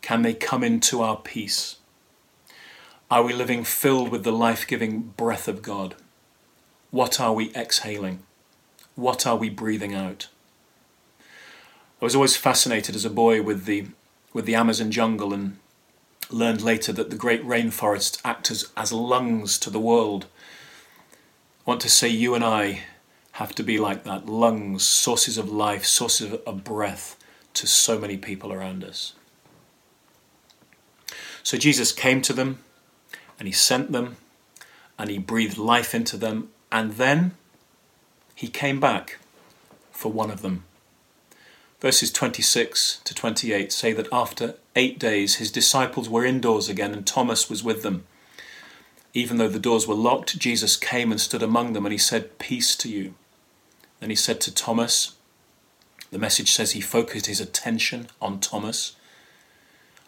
Can 0.00 0.22
they 0.22 0.34
come 0.34 0.62
into 0.62 1.02
our 1.02 1.16
peace? 1.16 1.76
Are 3.10 3.22
we 3.22 3.32
living 3.32 3.64
filled 3.64 4.10
with 4.10 4.22
the 4.22 4.32
life 4.32 4.66
giving 4.66 5.00
breath 5.16 5.48
of 5.48 5.62
God? 5.62 5.96
What 6.90 7.20
are 7.20 7.32
we 7.32 7.52
exhaling? 7.54 8.22
What 8.98 9.28
are 9.28 9.36
we 9.36 9.48
breathing 9.48 9.94
out? 9.94 10.26
I 11.20 12.04
was 12.04 12.16
always 12.16 12.36
fascinated 12.36 12.96
as 12.96 13.04
a 13.04 13.10
boy 13.10 13.40
with 13.40 13.64
the, 13.64 13.86
with 14.32 14.44
the 14.44 14.56
Amazon 14.56 14.90
jungle 14.90 15.32
and 15.32 15.58
learned 16.30 16.62
later 16.62 16.92
that 16.92 17.08
the 17.08 17.14
great 17.14 17.46
rainforests 17.46 18.20
act 18.24 18.50
as, 18.50 18.68
as 18.76 18.92
lungs 18.92 19.56
to 19.60 19.70
the 19.70 19.78
world. 19.78 20.26
I 21.14 21.70
want 21.70 21.80
to 21.82 21.88
say 21.88 22.08
you 22.08 22.34
and 22.34 22.42
I 22.42 22.80
have 23.34 23.54
to 23.54 23.62
be 23.62 23.78
like 23.78 24.02
that 24.02 24.26
lungs, 24.26 24.82
sources 24.82 25.38
of 25.38 25.48
life, 25.48 25.84
sources 25.84 26.32
of 26.44 26.64
breath 26.64 27.16
to 27.54 27.68
so 27.68 28.00
many 28.00 28.16
people 28.16 28.52
around 28.52 28.82
us. 28.82 29.12
So 31.44 31.56
Jesus 31.56 31.92
came 31.92 32.20
to 32.22 32.32
them 32.32 32.58
and 33.38 33.46
he 33.46 33.52
sent 33.52 33.92
them 33.92 34.16
and 34.98 35.08
he 35.08 35.18
breathed 35.18 35.56
life 35.56 35.94
into 35.94 36.16
them 36.16 36.48
and 36.72 36.94
then 36.94 37.36
he 38.38 38.46
came 38.46 38.78
back 38.78 39.18
for 39.90 40.12
one 40.12 40.30
of 40.30 40.42
them. 40.42 40.62
Verses 41.80 42.12
26 42.12 43.00
to 43.02 43.12
28 43.12 43.72
say 43.72 43.92
that 43.92 44.06
after 44.12 44.54
eight 44.76 44.96
days 44.96 45.36
his 45.36 45.50
disciples 45.50 46.08
were 46.08 46.24
indoors 46.24 46.68
again 46.68 46.92
and 46.92 47.04
Thomas 47.04 47.50
was 47.50 47.64
with 47.64 47.82
them. 47.82 48.04
Even 49.12 49.38
though 49.38 49.48
the 49.48 49.58
doors 49.58 49.88
were 49.88 49.96
locked, 49.96 50.38
Jesus 50.38 50.76
came 50.76 51.10
and 51.10 51.20
stood 51.20 51.42
among 51.42 51.72
them 51.72 51.84
and 51.84 51.92
he 51.92 51.98
said, 51.98 52.38
Peace 52.38 52.76
to 52.76 52.88
you. 52.88 53.14
Then 53.98 54.08
he 54.08 54.14
said 54.14 54.40
to 54.42 54.54
Thomas, 54.54 55.16
the 56.12 56.18
message 56.20 56.52
says 56.52 56.70
he 56.70 56.80
focused 56.80 57.26
his 57.26 57.40
attention 57.40 58.06
on 58.22 58.38
Thomas 58.38 58.94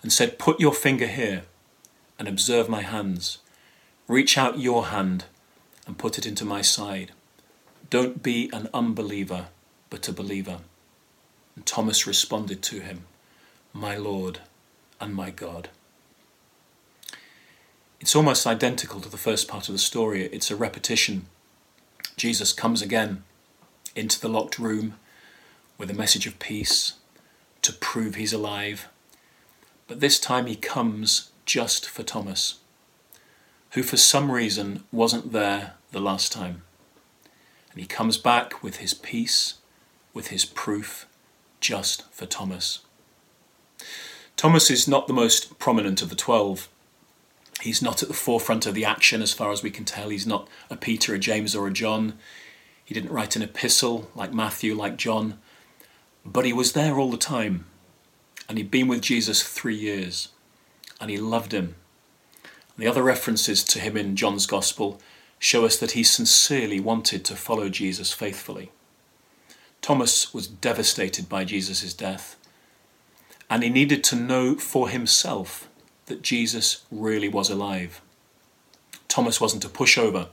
and 0.05 0.13
said, 0.13 0.39
Put 0.39 0.61
your 0.61 0.73
finger 0.73 1.09
here 1.09 1.43
and 2.17 2.29
observe 2.29 2.69
my 2.69 2.83
hands. 2.83 3.39
Reach 4.07 4.39
out 4.39 4.61
your 4.61 4.87
hand 4.87 5.25
and 5.85 5.99
put 5.99 6.17
it 6.17 6.27
into 6.27 6.45
my 6.45 6.63
side. 6.63 7.11
Don't 7.91 8.23
be 8.23 8.49
an 8.53 8.69
unbeliever, 8.73 9.49
but 9.91 10.09
a 10.09 10.13
believer. 10.13 10.59
And 11.57 11.67
Thomas 11.67 12.07
responded 12.07 12.63
to 12.63 12.79
him, 12.79 13.03
My 13.73 13.97
Lord 13.97 14.39
and 15.01 15.13
my 15.13 15.31
God. 15.31 15.71
It's 18.01 18.15
almost 18.15 18.47
identical 18.47 19.01
to 19.01 19.09
the 19.09 19.17
first 19.17 19.49
part 19.49 19.69
of 19.69 19.73
the 19.73 19.79
story. 19.79 20.27
It's 20.27 20.53
a 20.53 20.57
repetition. 20.57 21.27
Jesus 22.17 22.53
comes 22.53 22.81
again 22.81 23.25
into 23.97 24.21
the 24.21 24.29
locked 24.29 24.61
room 24.61 24.95
with 25.77 25.91
a 25.91 25.95
message 25.95 26.29
of 26.29 26.39
peace 26.39 26.93
to 27.63 27.73
prove 27.73 28.15
he's 28.15 28.33
alive. 28.33 28.89
But 29.89 29.99
this 29.99 30.21
time 30.21 30.47
he 30.47 30.55
comes 30.55 31.33
just 31.45 31.89
for 31.89 32.05
Thomas, 32.05 32.61
who 33.73 33.83
for 33.83 33.97
some 33.97 34.31
reason 34.31 34.85
wasn't 34.93 35.33
there 35.33 35.75
the 35.91 36.01
last 36.01 36.31
time. 36.31 36.63
And 37.71 37.81
he 37.81 37.87
comes 37.87 38.19
back 38.19 38.63
with 38.63 38.77
his 38.77 38.95
peace, 38.95 39.55
with 40.13 40.29
his 40.29 40.45
proof, 40.45 41.07
just 41.61 42.11
for 42.13 42.27
Thomas. 42.27 42.81
Thomas 44.37 44.71
is 44.71 44.89
not 44.89 45.07
the 45.07 45.13
most 45.13 45.59
prominent 45.59 46.03
of 46.03 46.09
the 46.09 46.17
twelve. 46.17 46.69
He's 47.61 47.83
not 47.83 48.03
at 48.03 48.09
the 48.09 48.15
forefront 48.15 48.67
of 48.67 48.75
the 48.75 48.87
action 48.87 49.21
as 49.21 49.35
far 49.35 49.53
as 49.53 49.63
we 49.63 49.71
can 49.71 49.85
tell. 49.85 50.09
He's 50.09 50.27
not 50.27 50.49
a 50.71 50.77
Peter, 50.77 51.15
a 51.15 51.19
James, 51.19 51.55
or 51.55 51.67
a 51.67 51.73
John. 51.73 52.15
He 52.83 52.95
didn't 52.95 53.13
write 53.13 53.37
an 53.37 53.43
epistle 53.43 54.11
like 54.15 54.33
Matthew, 54.33 54.75
like 54.75 54.97
John, 54.97 55.39
but 56.25 56.45
he 56.45 56.53
was 56.53 56.73
there 56.73 56.99
all 56.99 57.11
the 57.11 57.17
time. 57.17 57.67
And 58.49 58.59
he'd 58.59 58.71
been 58.71 58.89
with 58.89 59.03
Jesus 59.03 59.45
three 59.45 59.77
years, 59.77 60.31
and 61.01 61.11
he 61.11 61.19
loved 61.19 61.53
him. 61.53 61.77
And 62.43 62.85
the 62.85 62.89
other 62.89 63.03
references 63.03 63.63
to 63.65 63.79
him 63.79 63.97
in 63.97 64.17
John's 64.17 64.47
Gospel 64.47 65.01
show 65.41 65.65
us 65.65 65.77
that 65.79 65.93
he 65.93 66.05
sincerely 66.05 66.79
wanted 66.79 67.25
to 67.25 67.35
follow 67.35 67.69
Jesus 67.69 68.13
faithfully. 68.13 68.71
Thomas 69.83 70.33
was 70.33 70.47
devastated 70.47 71.29
by 71.29 71.45
Jesus' 71.45 71.93
death, 71.93 72.37
and 73.49 73.65
he 73.65 73.71
needed 73.71 74.05
to 74.05 74.15
know 74.15 74.55
for 74.55 74.89
himself 74.89 75.69
that 76.07 76.23
Jesus 76.23 76.85
really 76.93 77.29
was 77.29 77.51
alive. 77.51 78.01
Thomas 79.09 79.41
wasn't 79.41 79.65
a 79.65 79.69
pushover. 79.69 80.29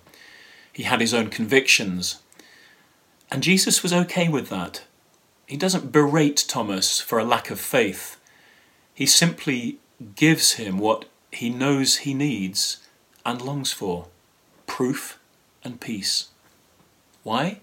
He 0.72 0.84
had 0.84 1.02
his 1.02 1.16
own 1.16 1.30
convictions 1.30 2.20
and 3.30 3.44
Jesus 3.44 3.84
was 3.84 3.94
okay 3.94 4.30
with 4.30 4.50
that. 4.50 4.84
He 5.46 5.58
doesn't 5.58 5.92
berate 5.92 6.46
Thomas 6.48 7.00
for 7.00 7.20
a 7.20 7.26
lack 7.26 7.50
of 7.50 7.60
faith. 7.60 8.18
He 8.94 9.06
simply 9.06 9.80
gives 10.16 10.54
him 10.54 10.78
what 10.78 11.06
he 11.32 11.50
knows 11.50 11.98
he 11.98 12.14
needs 12.14 12.86
and 13.26 13.42
longs 13.42 13.72
for 13.72 14.08
proof 14.68 15.18
and 15.64 15.82
peace. 15.82 16.28
Why? 17.24 17.60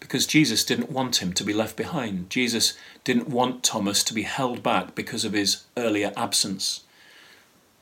Because 0.00 0.26
Jesus 0.26 0.64
didn't 0.64 0.90
want 0.90 1.22
him 1.22 1.32
to 1.34 1.44
be 1.44 1.52
left 1.52 1.76
behind. 1.76 2.30
Jesus 2.30 2.74
didn't 3.04 3.28
want 3.28 3.62
Thomas 3.62 4.02
to 4.04 4.14
be 4.14 4.22
held 4.22 4.62
back 4.62 4.94
because 4.94 5.24
of 5.24 5.34
his 5.34 5.64
earlier 5.76 6.12
absence. 6.16 6.84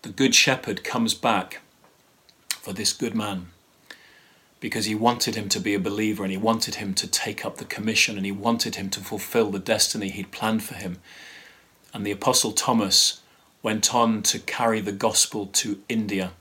The 0.03 0.09
Good 0.09 0.35
Shepherd 0.35 0.83
comes 0.83 1.15
back 1.15 1.61
for 2.49 2.73
this 2.73 2.93
good 2.93 3.15
man 3.15 3.49
because 4.61 4.85
he 4.85 4.95
wanted 4.95 5.35
him 5.35 5.49
to 5.49 5.59
be 5.59 5.75
a 5.75 5.81
believer 5.81 6.23
and 6.23 6.31
he 6.31 6.39
wanted 6.39 6.77
him 6.77 6.95
to 6.95 7.07
take 7.07 7.45
up 7.45 7.57
the 7.57 7.65
commission 7.65 8.17
and 8.17 8.25
he 8.25 8.33
wanted 8.33 8.77
him 8.77 8.89
to 8.91 9.01
fulfill 9.01 9.51
the 9.51 9.59
destiny 9.59 10.09
he'd 10.09 10.31
planned 10.31 10.63
for 10.63 10.75
him. 10.75 10.99
And 11.93 12.07
the 12.07 12.13
Apostle 12.13 12.53
Thomas 12.53 13.21
went 13.63 13.95
on 13.95 14.23
to 14.23 14.39
carry 14.39 14.81
the 14.81 14.93
gospel 14.93 15.47
to 15.47 15.81
India 15.89 16.33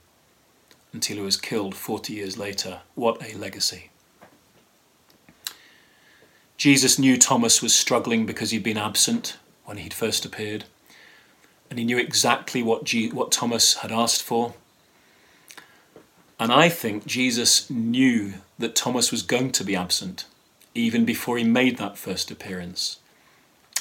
until 0.93 1.17
he 1.17 1.23
was 1.23 1.38
killed 1.38 1.75
40 1.75 2.13
years 2.13 2.38
later. 2.38 2.82
What 2.95 3.21
a 3.23 3.38
legacy. 3.38 3.89
Jesus 6.58 6.99
knew 6.99 7.17
Thomas 7.17 7.62
was 7.62 7.73
struggling 7.73 8.25
because 8.25 8.51
he'd 8.51 8.63
been 8.63 8.77
absent 8.77 9.38
when 9.65 9.77
he'd 9.77 9.93
first 9.93 10.25
appeared, 10.25 10.65
and 11.69 11.80
he 11.80 11.86
knew 11.86 11.97
exactly 11.97 12.62
what, 12.62 12.93
what 13.13 13.32
Thomas 13.32 13.75
had 13.75 13.91
asked 13.91 14.21
for. 14.21 14.54
And 16.39 16.51
I 16.51 16.69
think 16.69 17.06
Jesus 17.06 17.69
knew 17.69 18.34
that 18.60 18.75
Thomas 18.75 19.12
was 19.12 19.21
going 19.21 19.51
to 19.54 19.63
be 19.63 19.75
absent 19.75 20.25
even 20.73 21.06
before 21.06 21.38
he 21.38 21.43
made 21.43 21.77
that 21.77 21.97
first 21.97 22.32
appearance. 22.32 22.99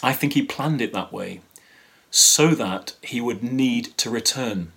I 0.03 0.13
think 0.13 0.33
he 0.33 0.43
planned 0.43 0.81
it 0.81 0.93
that 0.93 1.13
way 1.13 1.41
so 2.11 2.49
that 2.55 2.95
he 3.03 3.21
would 3.21 3.43
need 3.43 3.97
to 3.99 4.11
return, 4.11 4.73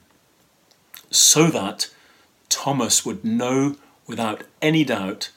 so 1.10 1.48
that 1.48 1.90
Thomas 2.64 3.06
would 3.06 3.26
know 3.26 3.76
without 4.08 4.46
any 4.62 4.86
doubt 4.86 5.32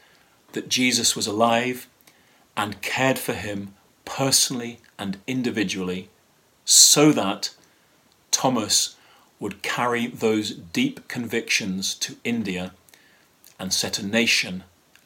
that 0.53 0.69
Jesus 0.69 1.17
was 1.17 1.27
alive 1.27 1.89
and 2.57 2.81
cared 2.83 3.19
for 3.19 3.33
him 3.33 3.75
personally 4.05 4.79
and 4.97 5.19
individually, 5.27 6.09
so 6.65 7.11
that 7.11 7.53
Thomas 8.31 8.95
would 9.41 9.65
carry 9.65 10.07
those 10.07 10.53
deep 10.53 11.09
convictions 11.09 11.97
to 11.97 12.15
India 12.23 12.75
and 13.59 13.73
set 13.73 13.99
a 13.99 14.07
nation 14.07 14.63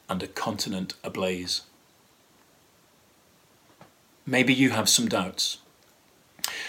and 0.06 0.22
a 0.22 0.28
continent 0.28 0.92
ablaze. 1.02 1.62
Maybe 4.26 4.52
you 4.52 4.70
have 4.72 4.90
some 4.90 5.08
doubts. 5.08 5.56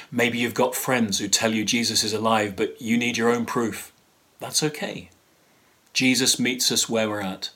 Maybe 0.09 0.37
you've 0.37 0.53
got 0.53 0.75
friends 0.75 1.19
who 1.19 1.27
tell 1.27 1.53
you 1.53 1.65
Jesus 1.65 2.05
is 2.05 2.13
alive, 2.13 2.55
but 2.55 2.81
you 2.81 2.97
need 2.97 3.17
your 3.17 3.29
own 3.29 3.45
proof. 3.45 3.91
That's 4.39 4.63
okay. 4.63 5.09
Jesus 5.93 6.39
meets 6.39 6.71
us 6.71 6.87
where 6.87 7.09
we're 7.09 7.21
at. 7.21 7.49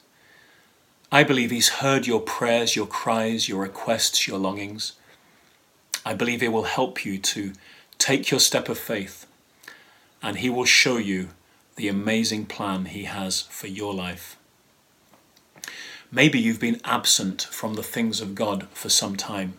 I 1.11 1.23
believe 1.23 1.51
He's 1.51 1.69
heard 1.69 2.07
your 2.07 2.19
prayers, 2.19 2.75
your 2.75 2.87
cries, 2.87 3.47
your 3.47 3.61
requests, 3.61 4.27
your 4.27 4.37
longings. 4.37 4.93
I 6.05 6.13
believe 6.13 6.41
He 6.41 6.47
will 6.47 6.63
help 6.63 7.05
you 7.05 7.17
to 7.17 7.53
take 7.97 8.31
your 8.31 8.39
step 8.39 8.67
of 8.67 8.77
faith 8.77 9.25
and 10.21 10.37
He 10.37 10.49
will 10.49 10.65
show 10.65 10.97
you 10.97 11.29
the 11.75 11.87
amazing 11.87 12.45
plan 12.45 12.85
He 12.85 13.03
has 13.03 13.41
for 13.43 13.67
your 13.67 13.93
life. 13.93 14.37
Maybe 16.11 16.39
you've 16.39 16.59
been 16.59 16.81
absent 16.83 17.43
from 17.43 17.75
the 17.75 17.83
things 17.83 18.21
of 18.21 18.35
God 18.35 18.67
for 18.73 18.89
some 18.89 19.15
time. 19.15 19.55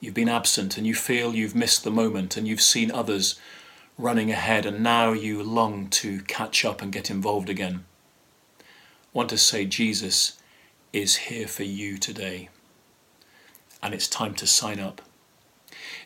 You've 0.00 0.14
been 0.14 0.28
absent 0.28 0.76
and 0.76 0.86
you 0.86 0.94
feel 0.94 1.34
you've 1.34 1.54
missed 1.54 1.84
the 1.84 1.90
moment 1.90 2.36
and 2.36 2.46
you've 2.46 2.60
seen 2.60 2.90
others 2.90 3.40
running 3.96 4.30
ahead 4.30 4.66
and 4.66 4.82
now 4.82 5.12
you 5.12 5.42
long 5.42 5.88
to 5.88 6.20
catch 6.22 6.64
up 6.64 6.82
and 6.82 6.92
get 6.92 7.10
involved 7.10 7.48
again. 7.48 7.84
I 8.60 8.64
want 9.12 9.30
to 9.30 9.38
say 9.38 9.64
Jesus 9.64 10.38
is 10.92 11.16
here 11.16 11.46
for 11.46 11.62
you 11.62 11.98
today 11.98 12.48
and 13.82 13.94
it's 13.94 14.08
time 14.08 14.34
to 14.34 14.46
sign 14.46 14.80
up. 14.80 15.02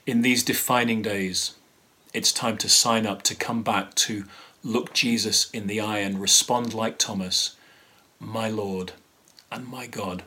In 0.07 0.22
these 0.22 0.42
defining 0.42 1.01
days, 1.01 1.55
it's 2.12 2.33
time 2.33 2.57
to 2.59 2.68
sign 2.68 3.07
up, 3.07 3.22
to 3.22 3.35
come 3.35 3.62
back, 3.62 3.94
to 3.94 4.24
look 4.62 4.92
Jesus 4.92 5.51
in 5.51 5.66
the 5.66 5.81
eye 5.81 5.98
and 5.98 6.20
respond 6.20 6.74
like 6.74 6.98
Thomas, 6.98 7.57
my 8.18 8.48
Lord 8.48 8.92
and 9.51 9.66
my 9.66 9.87
God. 9.87 10.24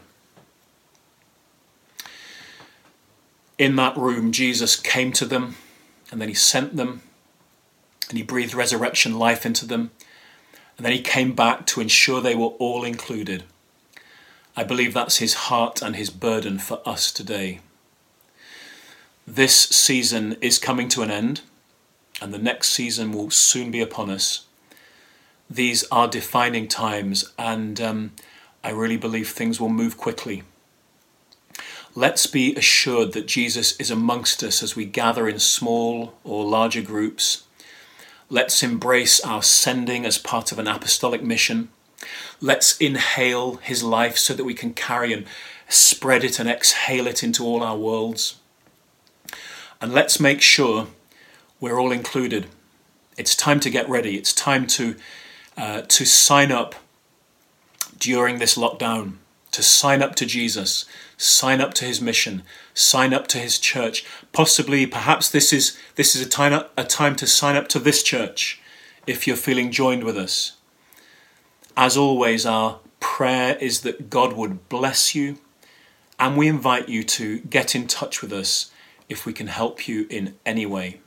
In 3.57 3.75
that 3.75 3.97
room, 3.97 4.31
Jesus 4.31 4.75
came 4.75 5.11
to 5.13 5.25
them 5.25 5.55
and 6.11 6.19
then 6.19 6.29
he 6.29 6.33
sent 6.33 6.75
them 6.75 7.03
and 8.11 8.17
he 8.19 8.23
breathed 8.23 8.53
resurrection 8.53 9.17
life 9.17 9.43
into 9.43 9.65
them. 9.65 9.89
And 10.77 10.85
then 10.85 10.93
he 10.93 11.01
came 11.01 11.33
back 11.33 11.65
to 11.67 11.81
ensure 11.81 12.21
they 12.21 12.35
were 12.35 12.53
all 12.59 12.83
included. 12.83 13.43
I 14.55 14.63
believe 14.63 14.93
that's 14.93 15.17
his 15.17 15.33
heart 15.33 15.81
and 15.81 15.95
his 15.95 16.11
burden 16.11 16.59
for 16.59 16.87
us 16.87 17.11
today. 17.11 17.61
This 19.25 19.55
season 19.55 20.37
is 20.41 20.59
coming 20.59 20.87
to 20.89 21.01
an 21.01 21.09
end 21.09 21.41
and 22.21 22.31
the 22.33 22.37
next 22.37 22.69
season 22.69 23.11
will 23.11 23.31
soon 23.31 23.71
be 23.71 23.81
upon 23.81 24.09
us. 24.09 24.45
These 25.49 25.83
are 25.91 26.07
defining 26.07 26.67
times, 26.67 27.33
and 27.37 27.81
um, 27.81 28.11
I 28.63 28.69
really 28.69 28.95
believe 28.95 29.29
things 29.29 29.59
will 29.59 29.69
move 29.69 29.97
quickly. 29.97 30.43
Let's 31.93 32.27
be 32.27 32.55
assured 32.55 33.11
that 33.13 33.27
Jesus 33.27 33.77
is 33.77 33.91
amongst 33.91 34.43
us 34.43 34.63
as 34.63 34.77
we 34.77 34.85
gather 34.85 35.27
in 35.27 35.39
small 35.39 36.13
or 36.23 36.45
larger 36.45 36.81
groups. 36.81 37.43
Let's 38.31 38.63
embrace 38.63 39.19
our 39.19 39.43
sending 39.43 40.05
as 40.05 40.17
part 40.17 40.53
of 40.53 40.57
an 40.57 40.65
apostolic 40.65 41.21
mission. 41.21 41.67
Let's 42.39 42.77
inhale 42.77 43.55
his 43.55 43.83
life 43.83 44.17
so 44.17 44.33
that 44.33 44.45
we 44.45 44.53
can 44.53 44.73
carry 44.73 45.11
and 45.11 45.25
spread 45.67 46.23
it 46.23 46.39
and 46.39 46.47
exhale 46.47 47.07
it 47.07 47.23
into 47.23 47.43
all 47.43 47.61
our 47.61 47.77
worlds. 47.77 48.39
And 49.81 49.91
let's 49.91 50.17
make 50.17 50.41
sure 50.41 50.87
we're 51.59 51.77
all 51.77 51.91
included. 51.91 52.47
It's 53.17 53.35
time 53.35 53.59
to 53.59 53.69
get 53.69 53.89
ready. 53.89 54.15
It's 54.15 54.31
time 54.31 54.65
to 54.67 54.95
uh, 55.57 55.81
to 55.81 56.05
sign 56.05 56.53
up 56.53 56.75
during 57.99 58.39
this 58.39 58.57
lockdown. 58.57 59.15
To 59.51 59.61
sign 59.61 60.01
up 60.01 60.15
to 60.15 60.25
Jesus, 60.25 60.85
sign 61.17 61.59
up 61.59 61.73
to 61.75 61.85
His 61.85 62.01
mission, 62.01 62.43
sign 62.73 63.13
up 63.13 63.27
to 63.27 63.37
His 63.37 63.59
church. 63.59 64.05
Possibly, 64.31 64.85
perhaps 64.85 65.29
this 65.29 65.51
is 65.51 65.77
this 65.95 66.15
is 66.15 66.25
a 66.25 66.29
time 66.29 66.63
a 66.77 66.83
time 66.85 67.15
to 67.17 67.27
sign 67.27 67.57
up 67.57 67.67
to 67.69 67.79
this 67.79 68.01
church, 68.01 68.61
if 69.05 69.27
you're 69.27 69.35
feeling 69.35 69.71
joined 69.71 70.03
with 70.05 70.17
us. 70.17 70.53
As 71.75 71.97
always, 71.97 72.45
our 72.45 72.79
prayer 73.01 73.57
is 73.57 73.81
that 73.81 74.09
God 74.09 74.33
would 74.33 74.69
bless 74.69 75.13
you, 75.15 75.37
and 76.17 76.37
we 76.37 76.47
invite 76.47 76.87
you 76.87 77.03
to 77.03 77.39
get 77.39 77.75
in 77.75 77.87
touch 77.87 78.21
with 78.21 78.31
us 78.31 78.71
if 79.09 79.25
we 79.25 79.33
can 79.33 79.47
help 79.47 79.87
you 79.87 80.07
in 80.09 80.35
any 80.45 80.65
way. 80.65 81.01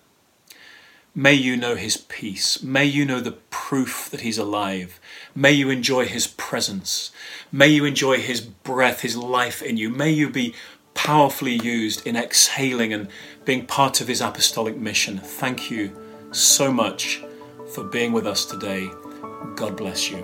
May 1.17 1.35
you 1.35 1.57
know 1.57 1.77
his 1.77 1.97
peace. 1.97 2.61
May 2.61 2.87
you 2.87 3.05
know 3.05 3.21
the 3.21 3.39
proof 3.51 4.09
that 4.11 4.23
he's 4.23 4.37
alive. 4.37 4.99
May 5.33 5.53
you 5.53 5.71
enjoy 5.71 6.07
his 6.07 6.27
presence. 6.27 7.13
May 7.53 7.69
you 7.69 7.85
enjoy 7.85 8.19
his 8.19 8.41
breath, 8.41 9.03
his 9.03 9.17
life 9.17 9.63
in 9.63 9.77
you. 9.77 9.91
May 9.91 10.11
you 10.11 10.29
be 10.29 10.55
powerfully 10.95 11.55
used 11.55 12.05
in 12.05 12.17
exhaling 12.17 12.93
and 12.93 13.09
being 13.45 13.65
part 13.65 14.01
of 14.01 14.09
his 14.09 14.21
apostolic 14.21 14.77
mission. 14.77 15.19
Thank 15.19 15.71
you 15.71 15.97
so 16.33 16.73
much 16.73 17.23
for 17.73 17.85
being 17.85 18.13
with 18.13 18.27
us 18.27 18.45
today. 18.45 18.91
God 19.55 19.77
bless 19.77 20.11
you. 20.11 20.19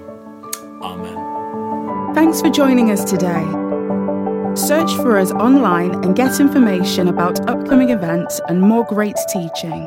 Amen. 0.82 2.14
Thanks 2.16 2.40
for 2.40 2.50
joining 2.50 2.90
us 2.90 3.04
today. 3.04 3.46
Search 4.56 4.92
for 4.96 5.18
us 5.18 5.30
online 5.30 5.94
and 6.04 6.16
get 6.16 6.40
information 6.40 7.06
about 7.06 7.48
upcoming 7.48 7.90
events 7.90 8.40
and 8.48 8.60
more 8.60 8.84
great 8.84 9.16
teaching. 9.32 9.86